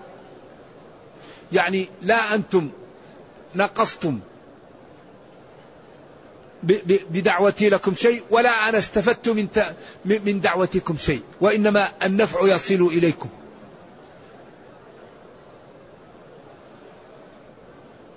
يعني 1.52 1.89
لا 2.02 2.36
أنتم 2.36 2.70
نقصتم 3.56 4.20
بدعوتي 7.10 7.70
لكم 7.70 7.93
شيء 7.93 8.24
ولا 8.30 8.70
أنا 8.70 8.78
استفدت 8.78 9.30
من 9.30 9.48
من 10.06 10.39
دعوتكم 10.41 10.98
شيء 10.98 11.22
وإنما 11.41 11.91
النفع 12.04 12.56
يصل 12.56 12.82
إليكم. 12.82 13.30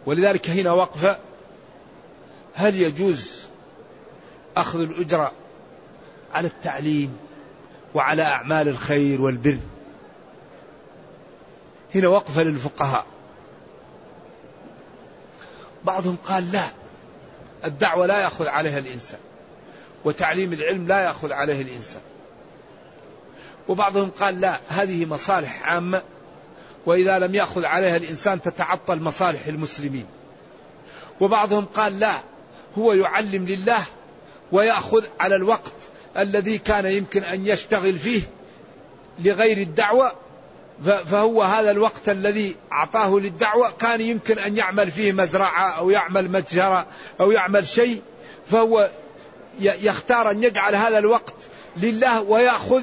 ولذلك 0.07 0.51
هنا 0.51 0.73
وقفة 0.73 1.19
هل 2.55 2.81
يجوز 2.81 3.41
أخذ 4.57 4.81
الأجرة 4.81 5.33
على 6.35 6.49
التعليم 6.49 7.19
وعلى 7.95 8.23
أعمال 8.23 8.69
الخير 8.69 9.23
والبر؟ 9.23 9.59
هنا 11.95 12.09
وقفة 12.09 12.43
للفقهاء. 12.43 13.07
بعضهم 15.85 16.17
قال 16.25 16.53
لا 16.53 16.65
الدعوة 17.65 18.07
لا 18.07 18.21
يأخذ 18.21 18.49
عليها 18.49 18.79
الإنسان 18.79 19.21
وتعليم 20.05 20.53
العلم 20.53 20.87
لا 20.87 21.01
يأخذ 21.01 21.33
عليه 21.33 21.63
الإنسان. 21.63 22.03
وبعضهم 23.69 24.11
قال 24.21 24.41
لا 24.41 24.61
هذه 24.69 25.07
مصالح 25.07 25.63
عامة 25.73 26.03
وإذا 26.91 27.19
لم 27.19 27.35
يأخذ 27.35 27.65
عليها 27.65 27.97
الإنسان 27.97 28.43
تتعطل 28.43 29.01
مصالح 29.01 29.47
المسلمين. 29.47 30.07
وبعضهم 31.21 31.65
قال 31.65 31.99
لا 31.99 32.13
هو 32.79 32.93
يعلم 32.93 33.47
لله 33.47 33.83
ويأخذ 34.53 35.05
على 35.21 35.37
الوقت 35.37 35.73
الذي 36.19 36.59
كان 36.59 36.87
يمكن 36.87 37.25
أن 37.25 37.47
يشتغل 37.47 37.99
فيه 37.99 38.21
لغير 39.19 39.59
الدعوة 39.59 40.13
فهو 40.85 41.43
هذا 41.43 41.71
الوقت 41.71 42.09
الذي 42.09 42.57
أعطاه 42.73 43.19
للدعوة 43.19 43.71
كان 43.81 44.01
يمكن 44.01 44.39
أن 44.39 44.57
يعمل 44.57 44.91
فيه 44.91 45.13
مزرعة 45.13 45.71
أو 45.71 45.91
يعمل 45.91 46.31
متجرة 46.31 46.87
أو 47.21 47.31
يعمل 47.31 47.67
شيء 47.67 48.03
فهو 48.47 48.91
يختار 49.61 50.31
أن 50.31 50.43
يجعل 50.43 50.75
هذا 50.75 50.99
الوقت 50.99 51.35
لله 51.77 52.23
ويأخذ 52.23 52.83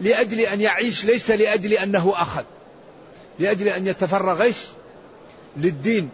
لأجل 0.00 0.40
أن 0.40 0.60
يعيش 0.60 1.04
ليس 1.04 1.30
لأجل 1.30 1.72
أنه 1.72 2.12
أخذ. 2.16 2.44
لأجل 3.38 3.68
أن 3.68 3.86
يتفرغ 3.86 4.42
إيش 4.42 4.56
للدين 5.56 6.10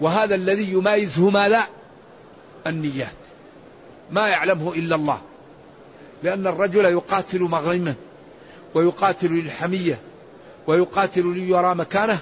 وهذا 0.00 0.34
الذي 0.34 0.72
يمايزه 0.72 1.30
ماذا 1.30 1.64
النيات. 2.66 3.08
ما 4.10 4.28
يعلمه 4.28 4.74
إلا 4.74 4.96
الله. 4.96 5.20
لأن 6.22 6.46
الرجل 6.46 6.84
يقاتل 6.84 7.40
مغرما 7.40 7.94
ويقاتل 8.74 9.28
للحمية 9.32 9.98
ويقاتل 10.66 11.26
ليرى 11.26 11.74
مكانه. 11.74 12.18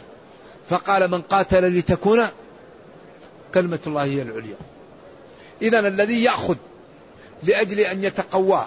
فقال 0.68 1.11
من 1.11 1.22
قاتل 1.22 1.78
لتكون 1.78 2.26
كلمة 3.55 3.80
الله 3.86 4.05
هي 4.05 4.22
العليا. 4.22 4.57
إذا 5.62 5.78
الذي 5.78 6.22
يأخذ 6.22 6.57
لأجل 7.43 7.80
أن 7.80 8.05
يتقوى 8.05 8.66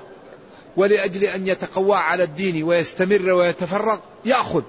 ولأجل 0.77 1.23
أن 1.23 1.47
يتقوى 1.47 1.95
على 1.95 2.23
الدين 2.23 2.63
ويستمر 2.63 3.31
ويتفرغ 3.31 3.97
يأخذ. 4.25 4.63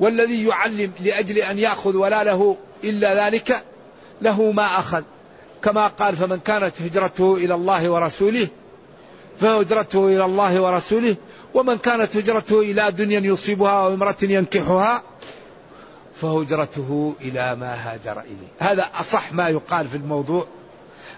والذي 0.00 0.44
يعلم 0.44 0.92
لأجل 1.00 1.38
أن 1.38 1.58
يأخذ 1.58 1.96
ولا 1.96 2.24
له 2.24 2.56
إلا 2.84 3.26
ذلك 3.26 3.64
له 4.22 4.52
ما 4.52 4.78
أخذ. 4.78 5.02
كما 5.62 5.86
قال 5.86 6.16
فمن 6.16 6.38
كانت 6.38 6.82
هجرته 6.82 7.34
إلى 7.34 7.54
الله 7.54 7.90
ورسوله 7.90 8.48
فهجرته 9.38 10.06
إلى 10.06 10.24
الله 10.24 10.60
ورسوله 10.60 11.16
ومن 11.54 11.78
كانت 11.78 12.16
هجرته 12.16 12.60
إلى 12.60 12.92
دنيا 12.92 13.20
يصيبها 13.20 13.70
أو 13.70 13.94
امرأة 13.94 14.16
ينكحها 14.22 15.02
فهجرته 16.14 17.14
إلى 17.20 17.56
ما 17.56 17.74
هاجر 17.74 18.20
إليه. 18.20 18.48
هذا 18.58 18.90
أصح 19.00 19.32
ما 19.32 19.48
يقال 19.48 19.88
في 19.88 19.96
الموضوع 19.96 20.46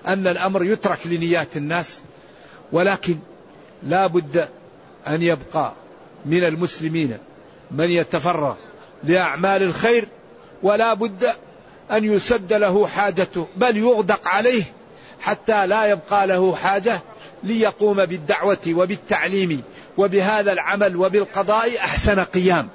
أن 0.06 0.26
الأمر 0.26 0.64
يترك 0.64 1.06
لنيات 1.06 1.56
الناس 1.56 2.00
ولكن 2.72 3.16
لا 3.82 4.06
بد 4.06 4.48
أن 5.06 5.22
يبقى 5.22 5.72
من 6.26 6.44
المسلمين 6.44 7.18
من 7.70 7.90
يتفرغ 7.90 8.54
لأعمال 9.04 9.62
الخير 9.62 10.08
ولا 10.62 10.94
بد 10.94 11.32
أن 11.90 12.04
يسد 12.04 12.52
له 12.52 12.86
حاجته 12.86 13.46
بل 13.56 13.76
يغدق 13.76 14.28
عليه 14.28 14.64
حتى 15.20 15.66
لا 15.66 15.84
يبقى 15.86 16.26
له 16.26 16.54
حاجة 16.54 17.02
ليقوم 17.42 18.04
بالدعوة 18.04 18.58
وبالتعليم 18.68 19.62
وبهذا 19.96 20.52
العمل 20.52 20.96
وبالقضاء 20.96 21.78
أحسن 21.78 22.20
قيام. 22.20 22.68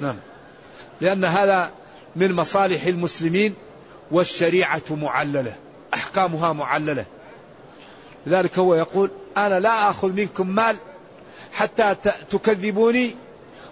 نعم. 0.00 0.16
لأن 1.00 1.24
هذا 1.24 1.70
من 2.16 2.32
مصالح 2.32 2.84
المسلمين 2.84 3.54
والشريعة 4.10 4.82
معللة 4.90 5.54
أحكامها 5.94 6.52
معللة. 6.52 7.04
لذلك 8.26 8.58
هو 8.58 8.74
يقول 8.74 9.10
أنا 9.36 9.60
لا 9.60 9.90
أخذ 9.90 10.12
منكم 10.12 10.46
مال 10.46 10.76
حتى 11.52 11.94
تكذبوني 12.30 13.16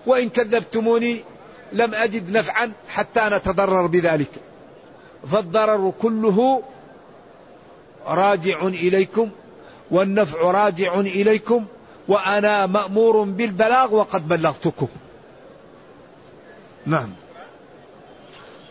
وإن 0.07 0.29
كذبتموني 0.29 1.25
لم 1.73 1.95
أجد 1.95 2.31
نفعا 2.31 2.73
حتى 2.89 3.21
نتضرر 3.25 3.87
بذلك. 3.87 4.31
فالضرر 5.33 5.93
كله 6.03 6.63
راجع 8.07 8.63
إليكم 8.63 9.31
والنفع 9.91 10.41
راجع 10.41 11.01
إليكم 11.01 11.65
وأنا 12.09 12.67
مأمور 12.67 13.23
بالبلاغ 13.23 13.95
وقد 13.95 14.29
بلغتكم. 14.29 14.89
نعم. 16.87 17.13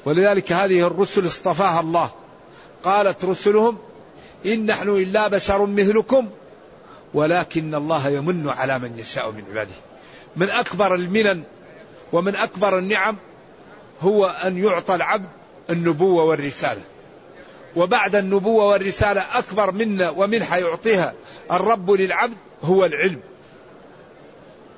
ولذلك 0.05 0.51
هذه 0.51 0.87
الرسل 0.87 1.27
اصطفاها 1.27 1.79
الله. 1.79 2.11
قالت 2.83 3.25
رسلهم 3.25 3.77
إن 4.45 4.65
نحن 4.65 4.89
إلا 4.89 5.27
بشر 5.27 5.65
مثلكم 5.65 6.29
ولكن 7.13 7.75
الله 7.75 8.09
يمن 8.09 8.49
على 8.49 8.79
من 8.79 8.99
يشاء 8.99 9.31
من 9.31 9.43
عباده. 9.49 9.88
من 10.35 10.49
أكبر 10.49 10.95
المنن 10.95 11.43
ومن 12.13 12.35
أكبر 12.35 12.79
النعم 12.79 13.15
هو 14.01 14.25
أن 14.25 14.57
يعطى 14.63 14.95
العبد 14.95 15.29
النبوة 15.69 16.23
والرسالة. 16.23 16.81
وبعد 17.75 18.15
النبوة 18.15 18.65
والرسالة 18.65 19.21
أكبر 19.33 19.71
منا 19.71 20.09
ومنحة 20.09 20.57
يعطيها 20.57 21.13
الرب 21.51 21.91
للعبد 21.91 22.37
هو 22.61 22.85
العلم. 22.85 23.19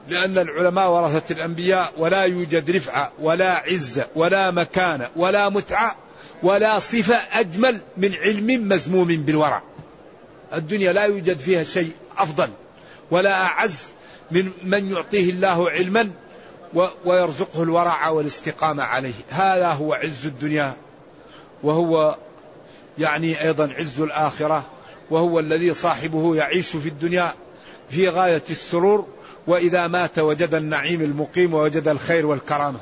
لأن 0.08 0.38
العلماء 0.38 0.90
ورثة 0.90 1.34
الأنبياء 1.34 1.94
ولا 1.98 2.24
يوجد 2.24 2.72
رفعة 2.72 3.12
ولا 3.20 3.54
عزة 3.54 4.08
ولا 4.16 4.52
مكانة 4.52 5.10
ولا 5.16 5.50
متعة 5.50 5.96
ولا 6.44 6.80
صفة 6.80 7.16
أجمل 7.16 7.82
من 7.98 8.14
علم 8.14 8.68
مزموم 8.68 9.08
بالورع. 9.08 9.64
الدنيا 10.54 10.94
لا 10.94 11.06
يوجد 11.06 11.40
فيها 11.40 11.64
شيء 11.64 11.92
أفضل 12.18 12.50
ولا 13.12 13.44
أعز 13.44 13.84
من 14.32 14.52
من 14.64 14.92
يعطيه 14.92 15.30
الله 15.30 15.70
علما 15.70 16.10
ويرزقه 17.06 17.64
الورع 17.64 18.10
والاستقامة 18.10 18.84
عليه. 18.84 19.14
هذا 19.30 19.68
هو 19.68 19.94
عز 19.94 20.26
الدنيا 20.26 20.76
وهو 21.64 22.18
يعني 22.98 23.42
أيضا 23.42 23.74
عز 23.74 24.02
الآخرة 24.02 24.64
وهو 25.10 25.40
الذي 25.40 25.74
صاحبه 25.74 26.36
يعيش 26.36 26.76
في 26.76 26.90
الدنيا 26.90 27.34
في 27.90 28.10
غاية 28.10 28.44
السرور 28.50 29.08
وإذا 29.48 29.88
مات 29.88 30.20
وجد 30.20 30.54
النعيم 30.56 31.02
المقيم 31.02 31.54
ووجد 31.54 31.88
الخير 31.88 32.26
والكرامة. 32.26 32.80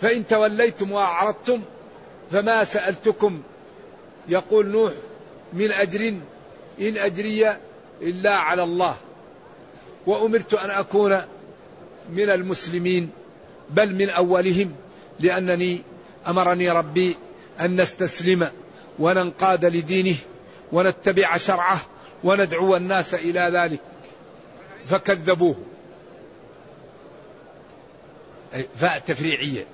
فإن 0.00 0.26
توليتم 0.26 0.92
وأعرضتم 0.92 1.62
فما 2.32 2.64
سألتكم. 2.64 3.42
يقول 4.28 4.66
نوح 4.66 4.92
من 5.52 5.72
أجر 5.72 6.08
إن 6.80 6.96
أجري 6.96 7.56
إلا 8.02 8.36
على 8.36 8.62
الله. 8.62 8.96
وأمرت 10.08 10.54
أن 10.54 10.70
أكون 10.70 11.20
من 12.10 12.30
المسلمين 12.30 13.10
بل 13.70 13.94
من 13.94 14.10
أولهم 14.10 14.72
لأنني 15.20 15.82
أمرني 16.28 16.70
ربي 16.70 17.16
أن 17.60 17.80
نستسلم 17.80 18.50
وننقاد 18.98 19.64
لدينه 19.64 20.16
ونتبع 20.72 21.36
شرعه 21.36 21.80
وندعو 22.24 22.76
الناس 22.76 23.14
إلى 23.14 23.50
ذلك. 23.54 23.80
فكذبوه. 24.86 25.56
فاء 28.76 28.98
تفريعية. 28.98 29.66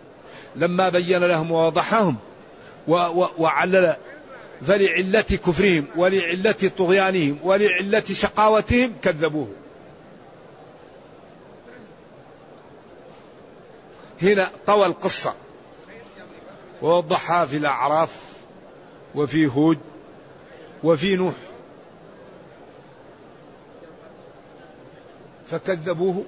لما 0.57 0.89
بين 0.89 1.25
لهم 1.25 1.51
ووضحهم 1.51 2.17
وعلل 3.39 3.97
فلعلة 4.67 5.21
كفرهم 5.21 5.87
ولعلة 5.97 6.71
طغيانهم 6.79 7.39
ولعلة 7.43 8.05
شقاوتهم 8.05 8.93
كذبوه. 9.03 9.64
هنا 14.23 14.51
طوى 14.67 14.87
القصة. 14.87 15.35
ووضحها 16.83 17.47
في 17.47 17.57
الأعراف 17.57 18.23
وفي 19.15 19.47
هود 19.47 19.79
وفي 20.85 21.17
نوح. 21.17 21.35
فكذبوه. 25.51 26.25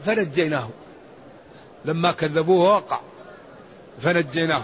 فنجيناه. 0.00 0.68
لما 1.84 2.12
كذبوه 2.12 2.74
وقع. 2.74 3.00
فنجيناه. 4.00 4.62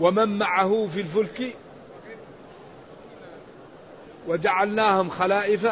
ومن 0.00 0.38
معه 0.38 0.88
في 0.94 1.00
الفلك 1.00 1.54
وجعلناهم 4.28 5.10
خلائف 5.10 5.68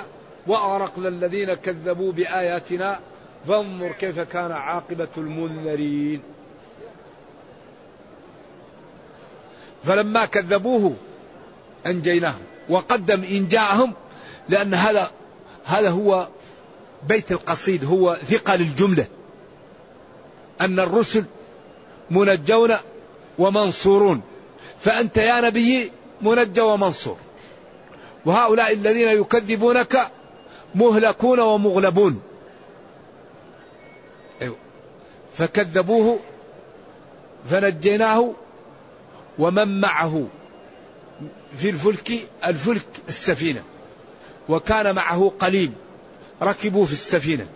وأغرقنا 0.46 1.08
الذين 1.08 1.54
كذبوا 1.54 2.12
بآياتنا. 2.12 3.00
فانظر 3.48 3.92
كيف 3.92 4.20
كان 4.20 4.52
عاقبة 4.52 5.08
المنذرين. 5.16 6.22
فلما 9.84 10.24
كذبوه 10.24 10.94
أنجيناهم 11.86 12.42
وقدم 12.68 13.22
ان 13.22 13.48
جاءهم 13.48 13.92
لأن 14.48 14.74
هذا 14.74 15.10
هذا 15.64 15.90
هو 15.90 16.28
بيت 17.08 17.32
القصيد 17.32 17.84
هو 17.84 18.14
ثقل 18.14 18.60
الجملة. 18.60 19.06
أن 20.60 20.80
الرسل 20.80 21.24
منجون 22.10 22.76
ومنصورون. 23.38 24.22
فأنت 24.80 25.16
يا 25.16 25.40
نبي 25.40 25.92
منجى 26.22 26.60
ومنصور. 26.60 27.16
وهؤلاء 28.24 28.72
الذين 28.72 29.08
يكذبونك 29.08 30.08
مهلكون 30.74 31.40
ومغلبون. 31.40 32.22
أيوة. 34.42 34.56
فكذبوه 35.36 36.18
فنجيناه 37.50 38.32
ومن 39.38 39.80
معه 39.80 40.26
في 41.56 41.70
الفلك 41.70 42.28
الفلك 42.46 42.86
السفينة. 43.08 43.62
وكان 44.48 44.94
معه 44.94 45.32
قليل 45.38 45.72
ركبوا 46.42 46.86
في 46.86 46.92
السفينة. 46.92 47.46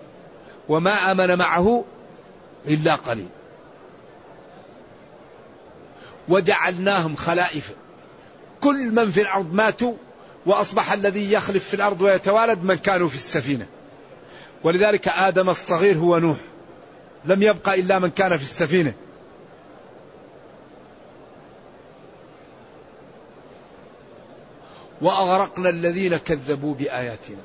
وما 0.69 1.13
آمن 1.13 1.39
معه 1.39 1.85
إلا 2.69 2.95
قليل. 2.95 3.29
وجعلناهم 6.31 7.17
خلائف. 7.17 7.71
كل 8.61 8.91
من 8.91 9.11
في 9.11 9.21
الأرض 9.21 9.55
ماتوا 9.55 9.95
وأصبح 10.47 10.93
الذي 10.93 11.33
يخلف 11.33 11.69
في 11.69 11.75
الأرض 11.75 12.03
ويتوالد 12.03 12.65
من 12.65 12.75
كانوا 12.75 13.09
في 13.09 13.15
السفينة. 13.15 13.67
ولذلك 14.65 15.09
آدم 15.09 15.51
الصغير 15.51 15.97
هو 15.97 16.19
نوح. 16.19 16.37
لم 17.25 17.43
يبقى 17.43 17.81
إلا 17.81 17.99
من 17.99 18.11
كان 18.11 18.37
في 18.37 18.43
السفينة. 18.43 18.95
وأغرقنا 25.01 25.69
الذين 25.69 26.17
كذبوا 26.17 26.75
بآياتنا. 26.75 27.43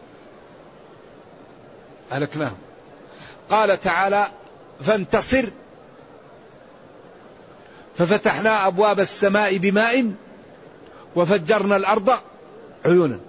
أهلكناهم. 2.11 2.57
قال 3.49 3.81
تعالى 3.81 4.27
فانتصر 4.81 5.49
ففتحنا 7.97 8.67
أبواب 8.67 8.99
السماء 8.99 9.57
بماء 9.57 10.11
وفجرنا 11.15 11.75
الأرض 11.75 12.09
عيونا. 12.85 13.19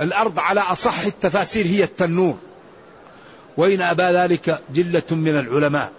الأرض 0.00 0.38
على 0.38 0.60
أصح 0.60 1.04
التفاسير 1.04 1.66
هي 1.66 1.84
التنور. 1.84 2.36
وإن 3.56 3.80
أبى 3.80 4.02
ذلك 4.02 4.62
جلة 4.74 5.02
من 5.10 5.38
العلماء. 5.38 5.92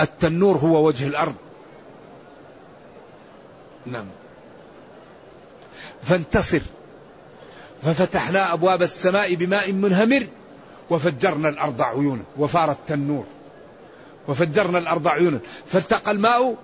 التنور 0.00 0.56
هو 0.56 0.86
وجه 0.86 1.06
الأرض. 1.06 1.34
نعم. 3.86 4.06
فانتصر. 6.02 6.60
ففتحنا 7.82 8.52
أبواب 8.52 8.82
السماء 8.82 9.34
بماء 9.34 9.72
منهمر 9.72 10.26
وفجرنا 10.90 11.48
الأرض 11.48 11.82
عيونا. 11.82 12.22
وفار 12.38 12.70
التنور. 12.70 13.24
وفجرنا 14.28 14.78
الأرض 14.78 15.08
عيونا. 15.08 15.38
فالتقى 15.66 16.10
الماء 16.10 16.56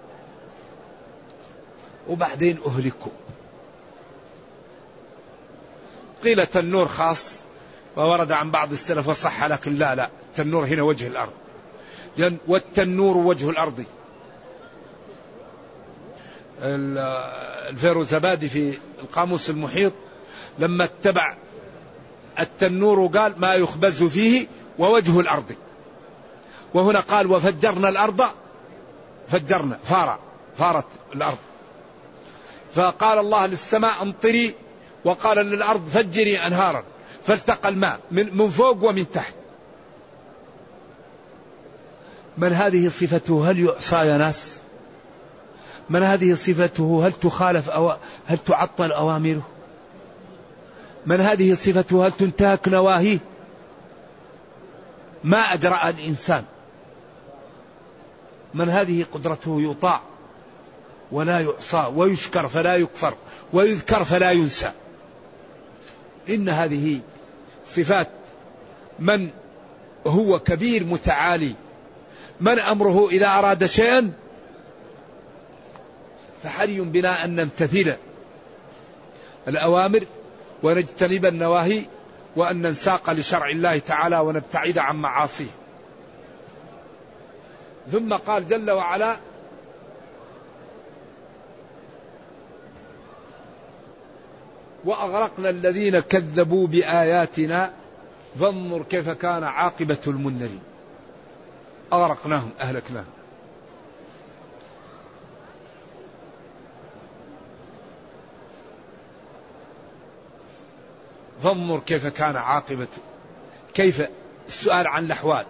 وبعدين 2.09 2.59
أهلكوا. 2.67 3.13
قيل 6.25 6.47
تنور 6.47 6.89
خاص 6.89 7.41
وورد 7.97 8.33
عن 8.33 8.51
بعض 8.51 8.73
السلف 8.73 9.09
وصح 9.09 9.45
لكن 9.45 9.75
لا 9.75 9.95
لا. 9.95 10.09
التنور 10.29 10.65
هنا 10.65 10.83
وجه 10.83 11.07
الأرض. 11.07 11.33
لأن 12.17 12.37
والتنور 12.47 13.17
وجه 13.17 13.51
الأرض. 13.51 13.85
الفيروزبادي 17.71 18.49
في 18.49 18.79
القاموس 19.03 19.51
المحيط 19.51 19.93
لما 20.59 20.85
اتبع 20.85 21.37
التنور 22.39 23.07
قال 23.07 23.41
ما 23.41 23.55
يخبز 23.55 24.03
فيه 24.03 24.47
ووجه 24.79 25.21
الأرض. 25.21 25.55
وهنا 26.75 27.01
قال 27.01 27.33
وفجرنا 27.33 27.89
الأرض 27.89 28.25
فجرنا 29.29 29.79
فار 29.85 30.19
فارت 30.59 30.87
الأرض. 31.15 31.39
فقال 32.75 33.19
الله 33.19 33.47
للسماء 33.47 34.03
امطري 34.03 34.55
وقال 35.05 35.37
للأرض 35.37 35.89
فجري 35.89 36.39
أنهارا 36.39 36.85
فالتقى 37.25 37.69
الماء 37.69 38.01
من 38.11 38.51
فوق 38.51 38.85
ومن 38.85 39.11
تحت. 39.11 39.35
من 42.39 42.53
هذه 42.53 42.89
صفته؟ 42.89 43.51
هل 43.51 43.59
يعصى 43.59 43.97
يا 43.97 44.19
ناس؟ 44.19 44.59
من 45.91 46.03
هذه 46.03 46.35
صفته؟ 46.35 47.03
هل 47.07 47.13
تخالف 47.13 47.71
أو 47.71 47.97
هل 48.27 48.39
تعطل 48.39 48.93
أوامره؟ 48.93 49.43
من 51.07 51.21
هذه 51.21 51.55
صفته؟ 51.55 52.07
هل 52.07 52.13
تنتهك 52.13 52.69
نواهيه؟ 52.69 53.19
ما 55.25 55.39
أجرأ 55.39 55.89
الإنسان. 55.89 56.45
من 58.55 58.69
هذه 58.69 59.07
قدرته 59.13 59.63
يطاع 59.63 60.01
ولا 61.13 61.41
يعصى 61.41 61.93
ويشكر 61.95 62.49
فلا 62.49 62.77
يكفر 62.77 63.15
ويذكر 63.53 64.05
فلا 64.05 64.31
ينسى. 64.31 64.73
إن 66.29 66.49
هذه 66.49 67.01
صفات 67.67 68.09
من 68.99 69.31
هو 70.07 70.39
كبير 70.39 70.85
متعالي 70.85 71.55
من 72.41 72.59
أمره 72.59 73.09
إذا 73.09 73.27
أراد 73.27 73.67
شيئا 73.67 74.13
فحري 76.43 76.81
بنا 76.81 77.25
أن 77.25 77.35
نمتثل 77.37 77.97
الأوامر 79.49 80.05
ونجتنب 80.63 81.27
النواهي 81.27 81.83
وأن 82.37 82.63
ننساق 82.63 83.11
لشرع 83.11 83.49
الله 83.49 83.79
تعالى 83.79 84.19
ونبتعد 84.19 84.79
عن 84.79 84.97
معاصيه. 84.97 85.51
ثم 87.93 88.15
قال 88.15 88.49
جل 88.49 88.71
وعلا 88.71 89.17
وأغرقنا 94.85 95.51
الذين 95.51 96.01
كذبوا 96.01 96.67
بآياتنا 96.67 97.73
فانظر 98.41 98.83
كيف 98.83 99.09
كان 99.11 99.45
عاقبة 99.45 99.99
المنذرين. 100.07 100.61
أغرقناهم 101.93 102.51
أهلكناهم. 102.61 103.07
فانظر 111.43 111.79
كيف 111.79 112.07
كان 112.07 112.37
عاقبة 112.37 112.89
كيف 113.75 114.09
السؤال 114.49 114.87
عن 114.87 115.05
الأحوال. 115.05 115.47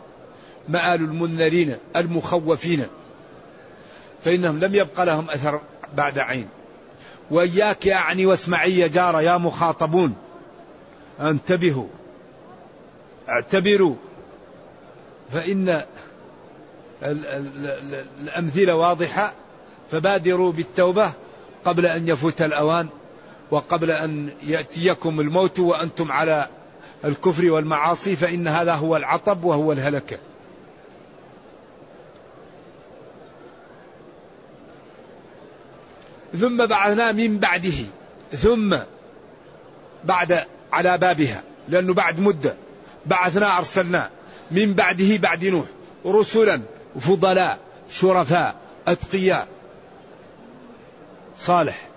مآل 0.68 1.00
المنذرين 1.00 1.76
المخوفين. 1.96 2.86
فإنهم 4.24 4.58
لم 4.58 4.74
يبق 4.74 5.02
لهم 5.02 5.30
أثر 5.30 5.60
بعد 5.96 6.18
عين. 6.18 6.48
وإياك 7.30 7.88
أعني 7.88 8.26
واسمعي 8.26 8.78
يا 8.78 8.86
جار 8.86 9.20
يا 9.20 9.36
مخاطبون. 9.36 10.14
انتبهوا. 11.20 11.86
اعتبروا. 13.28 13.94
فإن 15.32 15.82
الأمثلة 18.22 18.74
واضحة. 18.74 19.32
فبادروا 19.90 20.52
بالتوبة 20.52 21.12
قبل 21.64 21.86
أن 21.86 22.08
يفوت 22.08 22.42
الأوان 22.42 22.88
وقبل 23.50 23.90
أن 23.90 24.30
يأتيكم 24.42 25.20
الموت 25.20 25.58
وأنتم 25.58 26.12
على 26.12 26.48
الكفر 27.04 27.50
والمعاصي. 27.50 28.16
فإن 28.16 28.48
هذا 28.48 28.74
هو 28.74 28.96
العطب 28.96 29.44
وهو 29.44 29.72
الهلكة. 29.72 30.18
ثم 36.36 36.66
بعثنا 36.66 37.12
من 37.12 37.38
بعده 37.38 37.84
ثم 38.32 38.78
بعد 40.04 40.44
على 40.72 40.98
بابها 40.98 41.42
لأنه 41.68 41.94
بعد 41.94 42.20
مدة 42.20 42.54
بعثنا 43.06 43.58
أرسلنا 43.58 44.10
من 44.50 44.74
بعده 44.74 45.16
بعد 45.16 45.44
نوح 45.44 45.66
رسلا 46.06 46.60
فضلاء 47.00 47.58
شرفاء 47.90 48.54
أتقياء 48.86 49.48
صالح 51.38 51.88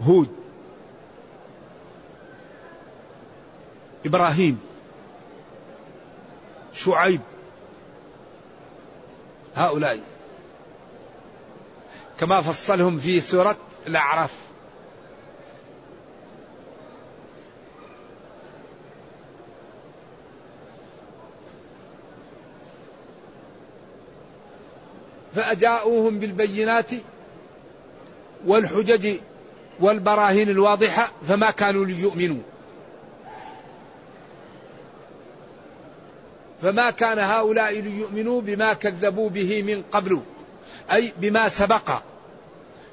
هود 0.00 0.28
إبراهيم 4.06 4.60
شعيب. 6.72 7.20
هؤلاء. 9.56 10.00
كما 12.20 12.40
فصلهم 12.40 12.98
في 12.98 13.20
سورة 13.20 13.56
الأعراف. 13.86 14.34
فأجاؤوهم 25.34 26.18
بالبينات 26.18 26.90
والحجج 28.46 29.16
والبراهين 29.80 30.48
الواضحة 30.48 31.12
فما 31.28 31.50
كانوا 31.50 31.84
ليؤمنوا. 31.84 32.42
فما 36.62 36.90
كان 36.90 37.18
هؤلاء 37.18 37.80
ليؤمنوا 37.80 38.40
بما 38.40 38.74
كذبوا 38.74 39.30
به 39.30 39.62
من 39.62 39.82
قبل. 39.92 40.22
أي 40.92 41.12
بما 41.20 41.48
سبق 41.48 41.98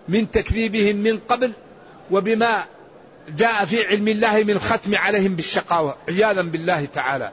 من 0.08 0.32
تكذيبهم 0.32 0.96
من 0.96 1.20
قبل 1.30 1.52
وبما 2.12 2.66
جاء 3.38 3.66
في 3.66 3.88
علم 3.88 4.08
الله 4.08 4.44
من 4.44 4.60
ختم 4.60 4.96
عليهم 4.96 5.36
بالشقاوة. 5.36 5.96
عياذا 6.10 6.42
بالله 6.42 6.86
تعالى. 6.86 7.32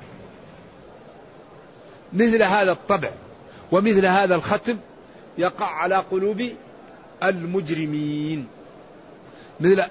مثل 2.12 2.42
هذا 2.42 2.72
الطبع 2.72 3.10
ومثل 3.72 4.06
هذا 4.06 4.34
الختم 4.34 4.76
يقع 5.38 5.66
على 5.66 5.96
قلوب 5.96 6.48
المجرمين. 7.22 8.46
مثل 9.60 9.84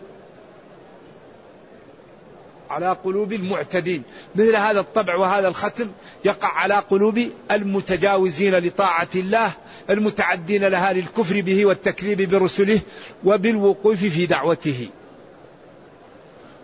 على 2.69 2.97
قلوب 3.03 3.33
المعتدين. 3.33 4.03
مثل 4.35 4.55
هذا 4.55 4.79
الطبع 4.79 5.15
وهذا 5.15 5.47
الختم 5.47 5.87
يقع 6.25 6.47
على 6.47 6.73
قلوب 6.73 7.23
المتجاوزين 7.51 8.55
لطاعة 8.55 9.07
الله 9.15 9.51
المتعدين 9.89 10.63
لها 10.63 10.93
للكفر 10.93 11.41
به 11.41 11.65
والتكذيب 11.65 12.29
برسله 12.29 12.79
وبالوقوف 13.23 13.97
في 13.97 14.25
دعوته. 14.25 14.87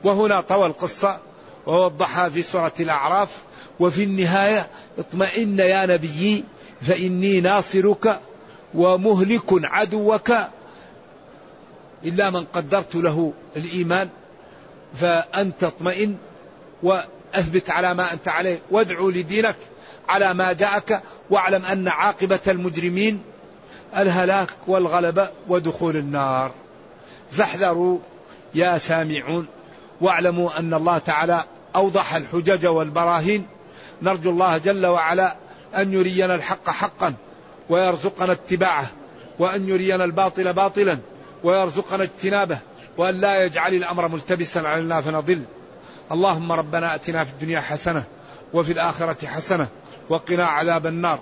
وهنا 0.04 0.42
طوى 0.42 0.66
القصة 0.66 1.20
ووضحها 1.68 2.30
في 2.30 2.42
سورة 2.42 2.74
الأعراف. 2.80 3.42
وفي 3.80 4.04
النهاية 4.04 4.68
اطمئن 5.00 5.60
يا 5.60 5.86
نبي 5.86 6.44
فإني 6.82 7.42
ناصرك 7.42 8.22
ومهلك 8.74 9.50
عدوك. 9.52 10.32
إلا 12.06 12.30
من 12.30 12.46
قدرت 12.46 12.96
له 12.96 13.34
الإيمان. 13.56 14.10
فأنت 14.96 15.64
اطمئن 15.64 16.18
وأثبت 16.84 17.70
على 17.70 17.94
ما 17.94 18.14
أنت 18.14 18.28
عليه. 18.28 18.60
وادعو 18.72 19.10
لدينك 19.10 19.56
على 20.10 20.34
ما 20.34 20.54
جاءك 20.54 21.02
واعلم 21.30 21.66
أن 21.66 21.88
عاقبة 21.88 22.40
المجرمين 22.48 23.22
الهلاك 23.98 24.50
والغلبة 24.68 25.30
ودخول 25.48 25.98
النار. 25.98 26.52
فاحذروا 27.32 28.00
يا 28.56 28.78
سامعون 28.78 29.48
واعلموا 30.02 30.60
أن 30.60 30.74
الله 30.74 30.98
تعالى 30.98 31.44
أوضح 31.76 32.16
الحجج 32.16 32.66
والبراهين. 32.66 33.48
نرجو 34.02 34.30
الله 34.30 34.58
جل 34.58 34.86
وعلا 34.86 35.36
أن 35.78 35.94
يرينا 35.94 36.36
الحق 36.36 36.70
حقا 36.70 37.14
ويرزقنا 37.70 38.32
اتباعه 38.32 38.88
وأن 39.40 39.70
يرينا 39.70 40.06
الباطل 40.06 40.54
باطلا 40.54 41.00
ويرزقنا 41.44 42.04
اجتنابه. 42.04 42.58
وأن 42.98 43.22
لا 43.22 43.46
يجعل 43.46 43.74
الأمر 43.74 44.08
ملتبسا 44.08 44.60
علينا 44.60 45.02
فنضل. 45.02 45.44
اللهم 46.12 46.52
ربنا 46.52 46.96
أتنا 46.96 47.24
في 47.24 47.32
الدنيا 47.32 47.60
حسنة 47.60 48.04
وفي 48.54 48.72
الآخرة 48.72 49.28
حسنة 49.28 49.68
وقنا 50.10 50.46
عذاب 50.46 50.88
النار. 50.88 51.20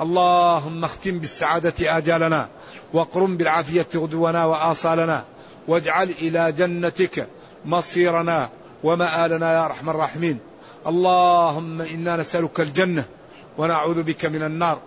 اللهم 0.00 0.84
اختم 0.84 1.18
بالسعادة 1.18 1.96
آجالنا 1.96 2.48
وقرم 2.92 3.36
بالعافية 3.36 3.86
غدونا 3.96 4.44
وآصالنا 4.44 5.24
واجعل 5.68 6.10
إلى 6.10 6.52
جنتك 6.52 7.28
مصيرنا 7.64 8.48
ومآلنا 8.84 9.52
يا 9.54 9.64
أرحم 9.64 9.90
الراحمين. 9.90 10.38
اللهم 10.86 11.80
إنا 11.80 12.16
نسألك 12.16 12.60
الجنة 12.60 13.04
ونعوذ 13.58 14.02
بك 14.02 14.24
من 14.24 14.42
النار. 14.42 14.78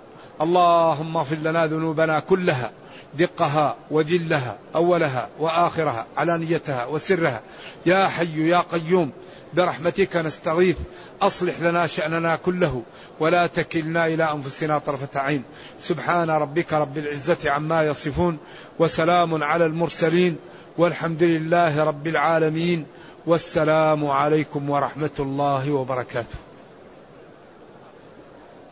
اللهم 0.42 1.18
اغفر 1.18 1.36
لنا 1.36 1.66
ذنوبنا 1.66 2.20
كلها 2.20 2.72
دقها 3.18 3.76
وجلها 3.92 4.58
أولها 4.76 5.30
وآخرها 5.40 6.06
علانيتها 6.18 6.86
وسرها. 6.86 7.42
يا 7.86 8.08
حي 8.08 8.50
يا 8.50 8.60
قيوم 8.60 9.12
برحمتك 9.54 10.16
نستغيث. 10.16 10.78
أصلح 11.22 11.60
لنا 11.62 11.88
شأننا 11.88 12.36
كله 12.36 12.84
ولا 13.20 13.48
تكلنا 13.48 14.08
إلى 14.08 14.32
أنفسنا 14.32 14.78
طرفة 14.78 15.20
عين. 15.20 15.44
سبحان 15.80 16.30
ربك 16.30 16.74
رب 16.74 16.98
العزة 16.98 17.52
عما 17.52 17.84
يصفون 17.84 18.38
وسلام 18.80 19.44
على 19.44 19.66
المرسلين 19.66 20.36
والحمد 20.78 21.24
لله 21.24 21.84
رب 21.84 22.08
العالمين. 22.08 22.86
والسلام 23.26 24.08
عليكم 24.08 24.70
ورحمة 24.70 25.18
الله 25.20 25.72
وبركاته. 25.72 26.38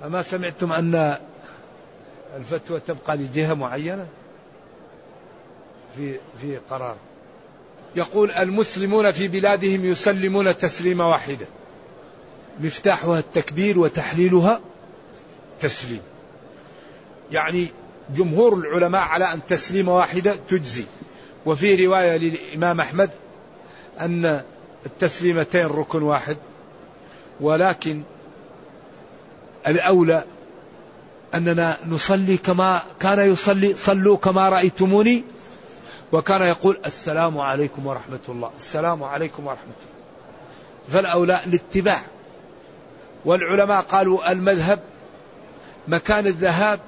أما 0.05 0.21
سمعتم 0.21 0.71
أن 0.71 1.17
الفتوى 2.35 2.79
تبقى 2.79 3.17
لجهة 3.17 3.53
معينة 3.53 4.07
في 5.97 6.19
في 6.41 6.57
قرار. 6.69 6.95
يقول 7.95 8.31
المسلمون 8.31 9.11
في 9.11 9.27
بلادهم 9.27 9.85
يسلمون 9.85 10.57
تسليمة 10.57 11.09
واحدة 11.09 11.47
مفتاحها 12.59 13.19
التكبير 13.19 13.79
وتحليلها 13.79 14.61
تسليم. 15.61 16.01
يعني 17.31 17.67
جمهور 18.15 18.53
العلماء 18.53 19.01
على 19.01 19.25
أن 19.33 19.39
تسليمة 19.47 19.95
واحدة 19.95 20.35
تجزي. 20.49 20.85
وفي 21.45 21.85
رواية 21.85 22.17
للإمام 22.17 22.79
أحمد 22.79 23.09
أن 23.99 24.41
التسليمتين 24.85 25.65
ركن 25.65 26.01
واحد 26.03 26.37
ولكن 27.41 28.01
الأولى 29.67 30.25
أننا 31.35 31.77
نصلي 31.87 32.37
كما 32.37 32.83
كان 32.99 33.19
يصلي 33.19 33.75
صلوا 33.75 34.17
كما 34.17 34.49
رأيتموني. 34.49 35.23
وكان 36.11 36.41
يقول 36.41 36.77
السلام 36.85 37.37
عليكم 37.37 37.87
ورحمة 37.87 38.19
الله. 38.29 38.51
السلام 38.57 39.03
عليكم 39.03 39.47
ورحمة 39.47 39.63
الله. 39.63 40.93
فالأولى 40.93 41.39
الاتباع. 41.45 42.01
والعلماء 43.25 43.81
قالوا 43.81 44.31
المذهب 44.31 44.79
مكان 45.87 46.27
الذهاب 46.27 46.79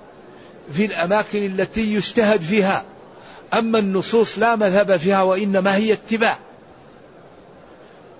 في 0.71 0.85
الأماكن 0.85 1.45
التي 1.45 1.93
يجتهد 1.93 2.41
فيها. 2.41 2.83
أما 3.53 3.79
النصوص 3.79 4.39
لا 4.39 4.55
مذهب 4.55 4.97
فيها 4.97 5.21
وإنما 5.21 5.75
هي 5.75 5.93
اتباع. 5.93 6.37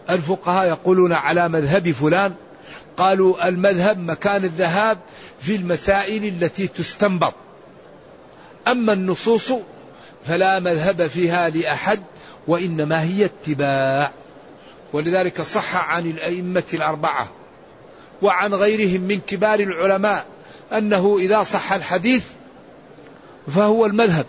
الفقهاء 0.10 0.68
يقولون 0.68 1.14
على 1.14 1.50
مذهب 1.50 1.92
فلان 1.92 2.34
قالوا 2.98 3.48
المذهب 3.48 4.00
مكان 4.00 4.44
الذهاب 4.44 4.98
في 5.40 5.56
المسائل 5.56 6.26
التي 6.26 6.68
تستنبط. 6.68 7.34
أما 8.68 8.94
النصوص 8.94 9.54
فلا 10.26 10.60
مذهب 10.60 11.08
فيها 11.08 11.50
لأحد 11.50 12.04
وإنما 12.48 13.04
هي 13.04 13.26
اتباع. 13.26 14.12
ولذلك 14.94 15.42
صح 15.42 15.92
عن 15.92 16.06
الأئمة 16.06 16.64
الأربعة 16.74 17.28
وعن 18.22 18.54
غيرهم 18.54 19.02
من 19.02 19.20
كبار 19.28 19.60
العلماء 19.60 20.26
أنه 20.74 21.18
إذا 21.20 21.44
صح 21.44 21.74
الحديث 21.74 22.24
فهو 23.48 23.86
المذهب. 23.86 24.26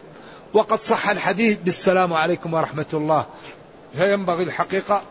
وقد 0.54 0.80
صح 0.80 1.08
الحديث 1.08 1.58
بالسلام 1.64 2.12
عليكم 2.12 2.54
ورحمة 2.54 2.86
الله. 2.92 3.26
فينبغي 3.96 4.42
الحقيقة 4.42 5.02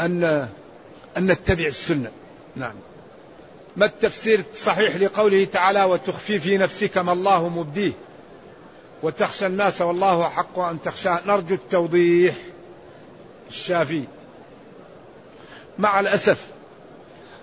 أن 0.00 0.48
أن 1.16 1.26
نتبع 1.26 1.66
السنة. 1.66 2.10
نعم. 2.56 2.74
ما 3.76 3.86
التفسير 3.86 4.42
الصحيح 4.52 4.96
لقوله 4.96 5.44
تعالى 5.44 5.84
وتخفي 5.84 6.38
في 6.38 6.58
نفسك 6.58 6.98
ما 6.98 7.12
الله 7.12 7.48
مبديه 7.48 7.92
وتخشى 9.02 9.46
الناس 9.46 9.80
والله 9.80 10.28
حق 10.28 10.58
أن 10.58 10.82
تخشى. 10.82 11.10
نرجو 11.26 11.54
التوضيح 11.54 12.34
الشافي 13.48 14.04
مع 15.78 16.00
الأسف 16.00 16.46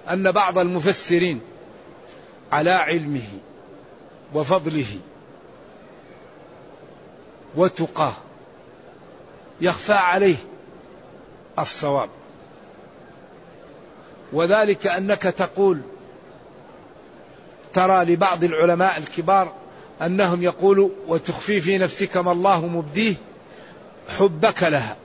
أن 0.09 0.31
بعض 0.31 0.57
المفسرين 0.57 1.41
على 2.51 2.71
علمه 2.71 3.27
وفضله 4.33 4.99
وتقاه 7.55 8.13
يخفى 9.61 9.93
عليه 9.93 10.35
الصواب. 11.59 12.09
وذلك 14.35 14.87
أنك 14.87 15.21
تقول 15.21 15.81
ترى 17.73 18.05
لبعض 18.05 18.43
العلماء 18.43 18.97
الكبار 18.97 19.53
أنهم 20.01 20.43
يقولوا 20.43 20.89
وتخفي 21.07 21.61
في 21.61 21.77
نفسك 21.77 22.17
ما 22.17 22.31
الله 22.31 22.67
مبديه 22.67 23.15
حبك 24.17 24.63
لها 24.63 24.95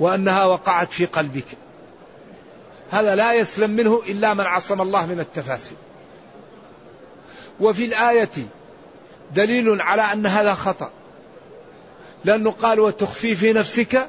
وأنها 0.00 0.44
وقعت 0.44 0.92
في 0.92 1.06
قلبك. 1.06 1.44
هذا 2.90 3.14
لا 3.14 3.34
يسلم 3.34 3.70
منه 3.70 4.02
إلا 4.08 4.34
من 4.34 4.40
عصم 4.40 4.80
الله 4.80 5.06
من 5.06 5.20
التفاسير. 5.20 5.76
وفي 7.60 7.84
الآية 7.84 8.30
دليل 9.34 9.80
على 9.80 10.02
أن 10.02 10.26
هذا 10.26 10.54
خطأ 10.54 10.90
لأنه 12.24 12.50
قال 12.50 12.80
وتخفي 12.80 13.34
في 13.34 13.52
نفسك 13.52 14.08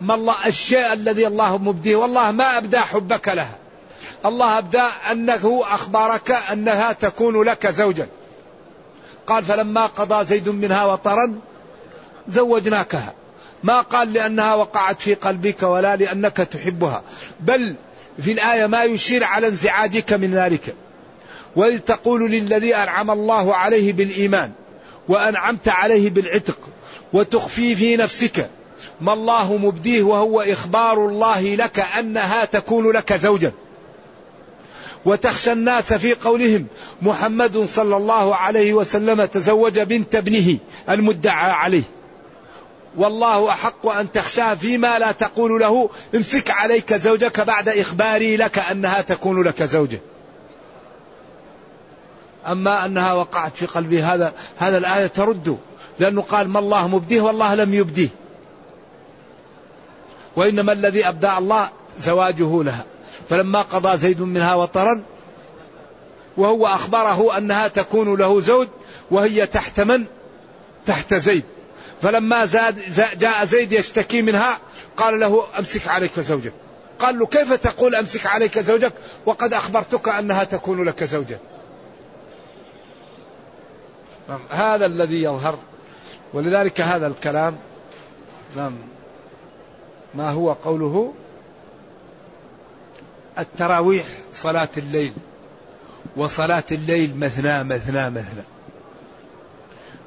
ما 0.00 0.14
الله 0.14 0.46
الشيء 0.46 0.92
الذي 0.92 1.26
الله 1.26 1.58
مبديه. 1.58 1.96
والله 1.96 2.30
ما 2.30 2.58
أبدى 2.58 2.78
حبك 2.78 3.28
لها 3.28 3.58
الله 4.26 4.58
أبدى 4.58 4.82
أنه 5.10 5.62
أخبرك 5.64 6.30
أنها 6.30 6.92
تكون 6.92 7.42
لك 7.42 7.66
زوجا. 7.66 8.08
قال 9.26 9.44
فلما 9.44 9.86
قضى 9.86 10.24
زيد 10.24 10.48
منها 10.48 10.84
وطرا 10.84 11.34
زوجناكها. 12.28 13.14
ما 13.62 13.80
قال 13.80 14.12
لأنها 14.12 14.54
وقعت 14.54 15.00
في 15.00 15.14
قلبك 15.14 15.62
ولا 15.62 15.96
لأنك 15.96 16.36
تحبها. 16.36 17.02
بل 17.40 17.74
في 18.22 18.32
الآية 18.32 18.66
ما 18.66 18.84
يشير 18.84 19.24
على 19.24 19.48
انزعاجك 19.48 20.12
من 20.12 20.34
ذلك. 20.34 20.74
وإذ 21.56 21.78
تقول 21.78 22.30
للذي 22.30 22.76
أنعم 22.76 23.10
الله 23.10 23.54
عليه 23.54 23.92
بالإيمان 23.92 24.52
وأنعمت 25.08 25.68
عليه 25.68 26.10
بالعتق 26.10 26.58
وتخفي 27.12 27.76
في 27.76 27.96
نفسك 27.96 28.50
ما 29.02 29.12
الله 29.12 29.56
مبديه 29.56 30.02
وهو 30.02 30.40
إخبار 30.40 31.06
الله 31.06 31.54
لك 31.54 31.78
أنها 31.78 32.44
تكون 32.44 32.90
لك 32.90 33.12
زوجا. 33.12 33.52
وتخشى 35.04 35.52
الناس 35.52 35.92
في 35.92 36.14
قولهم 36.14 36.66
محمد 37.02 37.64
صلى 37.64 37.96
الله 37.96 38.36
عليه 38.36 38.74
وسلم 38.74 39.24
تزوج 39.24 39.80
بنت 39.80 40.14
ابنه 40.14 40.58
المدعى 40.88 41.50
عليه. 41.50 41.82
والله 42.96 43.50
أحق 43.50 43.86
أن 43.86 44.12
تخشاه 44.12 44.54
فيما 44.54 44.98
لا 44.98 45.12
تقول 45.12 45.60
له 45.60 45.90
امسك 46.14 46.50
عليك 46.50 46.94
زوجك 46.94 47.40
بعد 47.40 47.68
إخباري 47.68 48.36
لك 48.36 48.58
أنها 48.58 49.00
تكون 49.00 49.42
لك 49.42 49.62
زوجة. 49.62 50.00
أما 52.46 52.84
أنها 52.84 53.12
وقعت 53.12 53.56
في 53.56 53.66
قلبي 53.66 54.02
هذا 54.02 54.32
هذا 54.56 54.78
الآية 54.78 55.06
ترد. 55.06 55.58
لأنه 55.98 56.22
قال 56.22 56.48
ما 56.48 56.58
الله 56.58 56.88
مبديه 56.88 57.20
والله 57.20 57.54
لم 57.54 57.74
يبديه. 57.74 58.08
وإنما 60.36 60.72
الذي 60.72 61.08
أبدى 61.08 61.30
الله 61.38 61.68
زواجه 62.00 62.62
لها. 62.62 62.84
فلما 63.30 63.62
قضى 63.62 63.96
زيد 63.96 64.20
منها 64.20 64.54
وطرا 64.54 65.02
وهو 66.36 66.66
أخبره 66.66 67.38
أنها 67.38 67.68
تكون 67.68 68.14
له 68.14 68.40
زوج 68.40 68.68
وهي 69.10 69.46
تحت 69.46 69.80
من؟ 69.80 70.04
تحت 70.86 71.14
زيد. 71.14 71.44
فلما 72.02 72.44
زاد 72.44 72.80
جاء 73.18 73.44
زيد 73.44 73.72
يشتكي 73.72 74.22
منها 74.22 74.58
قال 74.96 75.20
له 75.20 75.44
أمسك 75.58 75.88
عليك 75.88 76.20
زوجك. 76.20 76.52
قال 76.98 77.18
له 77.18 77.26
كيف 77.26 77.52
تقول 77.52 77.94
أمسك 77.94 78.26
عليك 78.26 78.58
زوجك؟ 78.58 78.92
وقد 79.26 79.52
أخبرتك 79.52 80.08
أنها 80.08 80.44
تكون 80.44 80.84
لك 80.84 81.04
زوجا 81.04 81.38
هذا 84.50 84.86
الذي 84.86 85.22
يظهر 85.22 85.58
ولذلك 86.32 86.80
هذا 86.80 87.06
الكلام 87.06 87.56
نعم 88.56 88.74
ما 90.14 90.30
هو 90.30 90.52
قوله؟ 90.52 91.14
التراويح 93.38 94.06
صلاة 94.32 94.68
الليل 94.76 95.12
وصلاة 96.16 96.64
الليل 96.72 97.16
مثنى 97.16 97.64
مثنى 97.64 98.10
مثنى. 98.10 98.42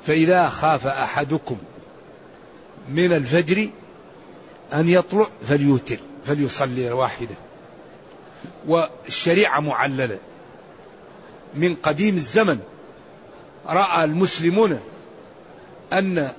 فإذا 0.08 0.50
خاف 0.50 0.88
أحدكم 0.88 1.58
من 2.90 3.14
الفجر 3.14 3.70
أن 4.74 4.90
يطلع 4.90 5.28
فليوتر 5.48 5.98
فليصلي 6.26 6.92
واحدة. 6.92 7.36
والشريعة 8.68 9.60
معللة. 9.60 10.20
من 11.54 11.76
قديم 11.76 12.16
الزمن 12.16 12.60
رأى 13.68 14.04
المسلمون 14.04 14.80
أن 15.94 16.32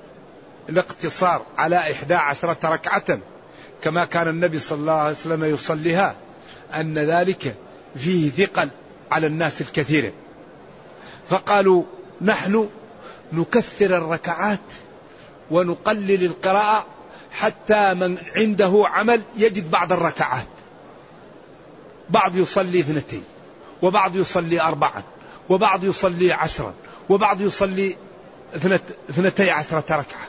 الاقتصار 0.69 1.45
على 1.57 1.77
إحدى 1.77 2.13
عشرة 2.13 2.69
ركعة 2.73 3.19
كما 3.81 4.05
كان 4.05 4.27
النبي 4.27 4.59
صلى 4.59 4.79
الله 4.79 4.93
عليه 4.93 5.11
وسلم 5.11 5.43
يصليها 5.43 6.15
أن 6.73 6.99
ذلك 6.99 7.55
فيه 7.95 8.29
ثقل 8.29 8.69
على 9.11 9.27
الناس 9.27 9.61
الكثير. 9.61 10.13
فقالوا 11.29 11.83
نحن 12.21 12.69
نكثر 13.33 13.97
الركعات 13.97 14.59
ونقلل 15.51 16.25
القراءة 16.25 16.85
حتى 17.31 17.93
من 17.93 18.17
عنده 18.35 18.83
عمل 18.85 19.21
يجد 19.37 19.71
بعض 19.71 19.93
الركعات. 19.93 20.47
بعض 22.09 22.35
يصلي 22.35 22.79
اثنتين 22.79 23.23
وبعض 23.81 24.15
يصلي 24.15 24.61
أربعا 24.61 25.03
وبعض 25.49 25.83
يصلي 25.83 26.33
عشرا 26.33 26.73
وبعض 27.09 27.41
يصلي 27.41 27.95
اثنتي 29.09 29.51
عشرة 29.51 29.95
ركعة. 29.95 30.27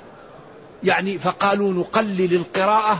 يعني 0.84 1.18
فقالوا 1.18 1.72
نقلل 1.72 2.34
القراءة 2.34 2.98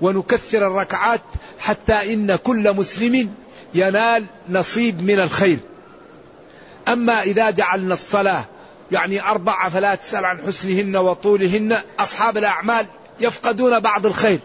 ونكثر 0.00 0.66
الركعات 0.66 1.20
حتى 1.58 2.14
إن 2.14 2.36
كل 2.36 2.76
مسلم 2.76 3.34
ينال 3.74 4.24
نصيب 4.48 5.02
من 5.02 5.20
الخير. 5.20 5.58
أما 6.88 7.22
إذا 7.22 7.50
جعلنا 7.50 7.94
الصلاة 7.94 8.44
يعني 8.92 9.22
أربعة 9.22 9.70
فلا 9.70 9.94
تسأل 9.94 10.24
عن 10.24 10.38
حسنهن 10.46 10.96
وطولهن 10.96 11.78
أصحاب 11.98 12.38
الأعمال 12.38 12.86
يفقدون 13.20 13.80
بعض 13.80 14.06
الخير 14.06 14.40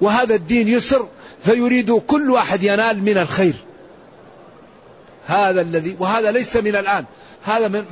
وهذا 0.00 0.34
الدين 0.34 0.68
يسر 0.68 1.08
فيريد 1.44 1.92
كل 1.92 2.30
واحد 2.30 2.62
ينال 2.62 3.02
من 3.02 3.18
الخير. 3.18 3.54
هذا 5.26 5.60
الذي 5.60 5.96
وهذا 5.98 6.30
ليس 6.30 6.56
من 6.56 6.76
الآن 6.76 7.04
هذا 7.44 7.68
من, 7.68 7.84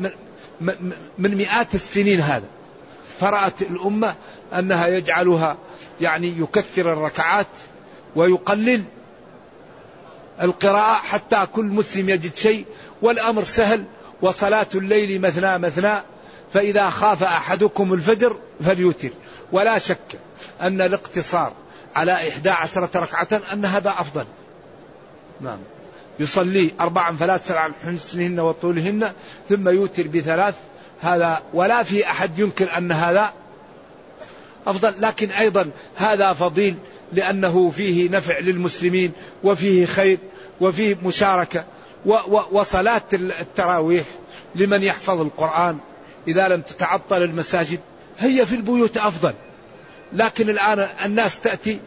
من, 0.61 0.93
من 1.19 1.35
مئات 1.35 1.75
السنين 1.75 2.21
هذا. 2.21 2.47
فرأت 3.21 3.63
الأمة 3.63 4.15
أنها 4.53 4.87
يجعلها 4.87 5.57
يعني 6.03 6.35
يكثر 6.39 6.93
الركعات 6.93 7.47
ويقلل 8.17 8.85
القراءة 10.43 10.95
حتى 10.95 11.47
كل 11.53 11.65
مسلم 11.65 12.09
يجد 12.09 12.37
شيء 12.37 12.65
والأمر 13.03 13.45
سهل 13.45 13.85
وصلاة 14.23 14.67
الليل 14.75 15.21
مثنى 15.21 15.59
مثنى 15.59 15.95
فإذا 16.53 16.91
خاف 16.91 17.23
أحدكم 17.23 17.93
الفجر 17.93 18.37
فليوتر. 18.65 19.11
ولا 19.53 19.79
شك 19.79 20.19
أن 20.61 20.81
الاقتصار 20.81 21.53
على 21.95 22.13
إحدى 22.13 22.51
عشرة 22.51 23.01
ركعة 23.01 23.41
أن 23.53 23.65
هذا 23.65 23.91
أفضل. 23.91 24.25
نعم. 25.41 25.59
يصلي 26.21 26.71
أربعا 26.81 27.17
فلا 27.17 27.37
تسأل 27.37 27.57
عن 27.57 27.73
حسنهن 27.87 28.41
وطولهن 28.41 29.13
ثم 29.49 29.69
يوتر 29.69 30.07
بثلاث 30.07 30.55
هذا 31.01 31.43
ولا 31.53 31.83
في 31.83 32.07
أحد 32.07 32.39
ينكر 32.39 32.79
أن 32.79 32.93
هذا 32.93 33.33
أفضل 34.67 34.95
لكن 34.99 35.31
أيضا 35.31 35.71
هذا 35.95 36.33
فضيل 36.33 36.75
لأنه 37.13 37.71
فيه 37.71 38.11
نفع 38.11 38.39
للمسلمين 38.39 39.13
وفيه 39.45 39.87
خير 39.87 40.19
وفيه 40.61 40.97
مشاركة 41.05 41.65
وصلاة 42.53 43.03
التراويح 43.13 44.05
لمن 44.55 44.83
يحفظ 44.83 45.21
القرآن. 45.21 45.79
إذا 46.29 46.49
لم 46.49 46.61
تتعطل 46.61 47.23
المساجد 47.23 47.81
هي 48.19 48.47
في 48.47 48.55
البيوت 48.55 48.97
أفضل. 48.97 49.35
لكن 50.13 50.51
الآن 50.51 50.89
الناس 51.05 51.41
تأتي 51.41 51.81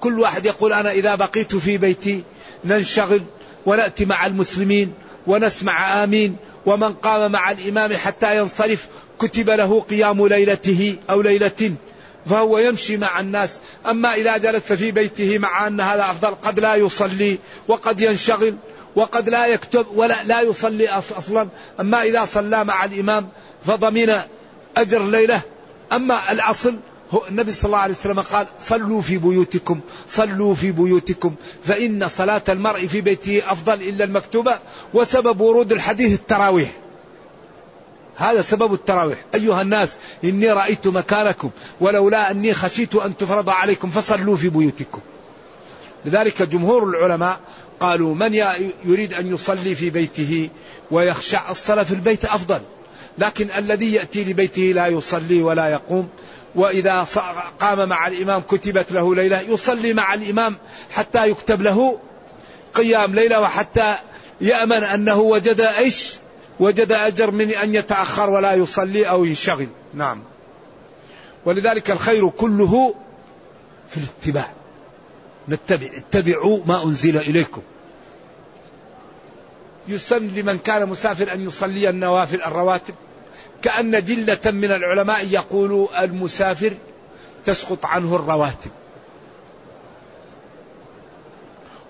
كل 0.00 0.20
واحد 0.20 0.46
يقول 0.46 0.72
أنا 0.72 0.92
إذا 0.92 1.14
بقيت 1.14 1.56
في 1.56 1.78
بيتي 1.78 2.22
ننشغل 2.64 3.20
ونأتي 3.66 4.04
مع 4.04 4.26
المسلمين 4.26 4.92
ونسمع 5.26 6.04
آمين 6.04 6.36
ومن 6.66 6.92
قام 6.92 7.32
مع 7.32 7.50
الإمام 7.50 7.92
حتى 7.92 8.38
ينصرف 8.38 8.88
كتب 9.18 9.50
له 9.50 9.80
قيام 9.80 10.26
ليلته 10.26 10.96
أو 11.10 11.22
ليلة. 11.22 11.74
فهو 12.26 12.58
يمشي 12.58 12.96
مع 12.96 13.20
الناس. 13.20 13.58
أما 13.86 14.14
إذا 14.14 14.36
جلس 14.36 14.72
في 14.72 14.90
بيته 14.90 15.38
مع 15.38 15.66
أن 15.66 15.80
هذا 15.80 16.02
أفضل 16.02 16.34
قد 16.34 16.60
لا 16.60 16.74
يصلي 16.74 17.38
وقد 17.68 18.00
ينشغل 18.00 18.56
وقد 18.96 19.28
لا 19.28 19.46
يكتب 19.46 19.86
ولا 19.94 20.22
لا 20.24 20.40
يصلي 20.40 20.88
أصلا. 20.88 21.48
أما 21.80 22.02
إذا 22.02 22.24
صلى 22.24 22.64
مع 22.64 22.84
الإمام 22.84 23.28
فضمن 23.66 24.20
أجر 24.76 25.06
ليلة. 25.06 25.40
أما 25.92 26.32
الأصل 26.32 26.76
هو 27.10 27.22
النبي 27.28 27.52
صلى 27.52 27.64
الله 27.64 27.78
عليه 27.78 27.94
وسلم 27.94 28.20
قال 28.20 28.46
صلوا 28.60 29.02
في 29.02 29.18
بيوتكم 29.18 29.80
صلوا 30.08 30.54
في 30.54 30.72
بيوتكم 30.72 31.34
فإن 31.64 32.08
صلاة 32.08 32.42
المرء 32.48 32.86
في 32.86 33.00
بيته 33.00 33.42
أفضل 33.48 33.82
إلا 33.82 34.04
المكتوبة 34.04 34.58
وسبب 34.94 35.40
ورود 35.40 35.72
الحديث 35.72 36.14
التراويح. 36.14 36.70
هذا 38.20 38.42
سبب 38.42 38.74
التراويح. 38.74 39.18
أيها 39.34 39.62
الناس 39.62 39.96
إني 40.24 40.52
رأيت 40.52 40.86
مكانكم 40.86 41.50
ولولا 41.80 42.30
أني 42.30 42.54
خشيت 42.54 42.94
أن 42.94 43.16
تفرض 43.16 43.50
عليكم 43.50 43.90
فصلوا 43.90 44.36
في 44.36 44.48
بيوتكم. 44.48 45.00
لذلك 46.04 46.42
جمهور 46.42 46.88
العلماء 46.88 47.40
قالوا 47.80 48.14
من 48.14 48.34
يريد 48.84 49.14
أن 49.14 49.34
يصلي 49.34 49.74
في 49.74 49.90
بيته 49.90 50.50
ويخشع 50.90 51.50
الصلاة 51.50 51.82
في 51.82 51.94
البيت 51.94 52.24
أفضل؟ 52.24 52.60
لكن 53.18 53.48
الذي 53.58 53.92
يأتي 53.92 54.24
لبيته 54.24 54.62
لا 54.62 54.86
يصلي 54.86 55.42
ولا 55.42 55.68
يقوم 55.68 56.08
وإذا 56.54 57.06
قام 57.60 57.88
مع 57.88 58.06
الإمام 58.06 58.40
كتبت 58.40 58.92
له 58.92 59.14
ليلة 59.14 59.40
يصلي 59.40 59.92
مع 59.92 60.14
الإمام 60.14 60.56
حتى 60.90 61.30
يكتب 61.30 61.62
له 61.62 61.98
قيام 62.74 63.14
ليلة 63.14 63.40
وحتى 63.40 63.94
يأمن 64.40 64.84
أنه 64.84 65.20
وجد 65.20 65.60
إيش؟ 65.60 66.14
وجد 66.60 66.92
أجر 66.92 67.30
من 67.30 67.50
أن 67.50 67.74
يتأخر 67.74 68.30
ولا 68.30 68.54
يصلي 68.54 69.04
أو 69.04 69.24
ينشغل. 69.24 69.68
نعم. 69.94 70.22
ولذلك 71.44 71.90
الخير 71.90 72.28
كله 72.28 72.94
في 73.88 73.96
الاتباع. 73.96 74.50
نتبع 75.48 75.86
اتبعوا 75.96 76.60
ما 76.66 76.84
أنزل 76.84 77.16
إليكم. 77.16 77.62
يسن 79.88 80.26
لمن 80.26 80.58
كان 80.58 80.88
مسافر 80.88 81.32
أن 81.32 81.46
يصلي 81.46 81.88
النوافل 81.88 82.42
الرواتب. 82.42 82.94
كأن 83.62 84.04
جلة 84.04 84.50
من 84.50 84.70
العلماء 84.70 85.26
يقولوا 85.28 86.04
المسافر 86.04 86.72
تسقط 87.44 87.86
عنه 87.86 88.16
الرواتب. 88.16 88.70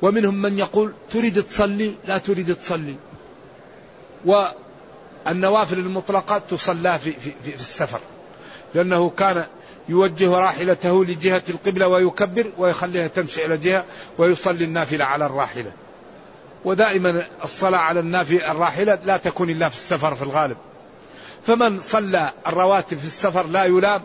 ومنهم 0.03 0.43
من 0.43 0.59
يقول 0.59 0.93
تريد 1.12 1.43
تصلي 1.43 1.95
لا 2.05 2.18
تريد 2.18 2.55
تصلي. 2.55 2.95
والنوافل 5.27 5.79
المطلقة 5.79 6.39
تصلى 6.39 6.99
في, 6.99 7.12
في, 7.12 7.31
في, 7.45 7.51
في 7.53 7.61
السفر. 7.61 8.01
لأنه 8.75 9.11
كان 9.11 9.47
يوجه 9.89 10.39
راحلته 10.39 11.05
لجهة 11.05 11.43
القبلة 11.49 11.89
ويكبر 11.89 12.47
ويخليها 12.59 13.07
تمشي 13.07 13.47
إلى 13.47 13.57
جهة 13.57 13.85
ويصلي 14.18 14.64
النافلة 14.64 15.05
على 15.05 15.27
الراحلة. 15.27 15.73
ودائما 16.64 17.27
الصلاة 17.45 17.79
على 17.79 18.01
النافلة 18.01 18.51
الراحلة 18.51 18.99
لا 19.05 19.16
تكون 19.16 19.51
إلا 19.51 19.68
في 19.68 19.77
السفر 19.77 20.14
في 20.14 20.23
الغالب. 20.23 20.57
فمن 21.47 21.81
صلى 21.81 22.31
الرواتب 22.47 22.99
في 22.99 23.07
السفر 23.07 23.47
لا 23.47 23.64
يلام 23.64 24.03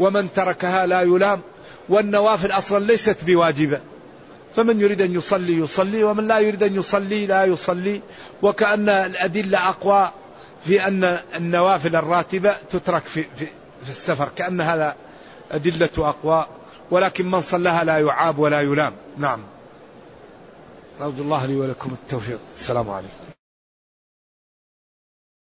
ومن 0.00 0.32
تركها 0.32 0.86
لا 0.86 1.00
يلام 1.00 1.40
والنوافل 1.88 2.50
أصلا 2.50 2.84
ليست 2.84 3.24
بواجبة. 3.24 3.80
فمن 4.56 4.80
يريد 4.80 5.02
أن 5.02 5.14
يصلي 5.14 5.58
يصلي 5.58 6.04
ومن 6.04 6.26
لا 6.26 6.38
يريد 6.38 6.62
أن 6.62 6.74
يصلي 6.74 7.26
لا 7.26 7.44
يصلي. 7.44 8.00
وكأن 8.42 8.88
الأدلة 8.88 9.68
أقوى 9.68 10.10
في 10.66 10.86
أن 10.86 11.04
النوافل 11.36 11.96
الراتبة 11.96 12.56
تترك 12.70 13.02
في, 13.02 13.22
في, 13.22 13.46
في 13.84 13.88
السفر. 13.88 14.28
كأن 14.36 14.60
هذا 14.60 14.96
أدلة 15.52 15.90
أقوى 15.98 16.46
ولكن 16.90 17.30
من 17.30 17.40
صلاها 17.40 17.84
لا 17.84 17.98
يعاب 17.98 18.38
ولا 18.38 18.60
يلام. 18.60 18.92
نعم. 19.18 19.40
نرجو 21.00 21.22
الله 21.22 21.46
لي 21.46 21.56
ولكم 21.56 21.90
التوفيق. 21.92 22.38
السلام 22.56 22.90
عليكم. 22.90 23.25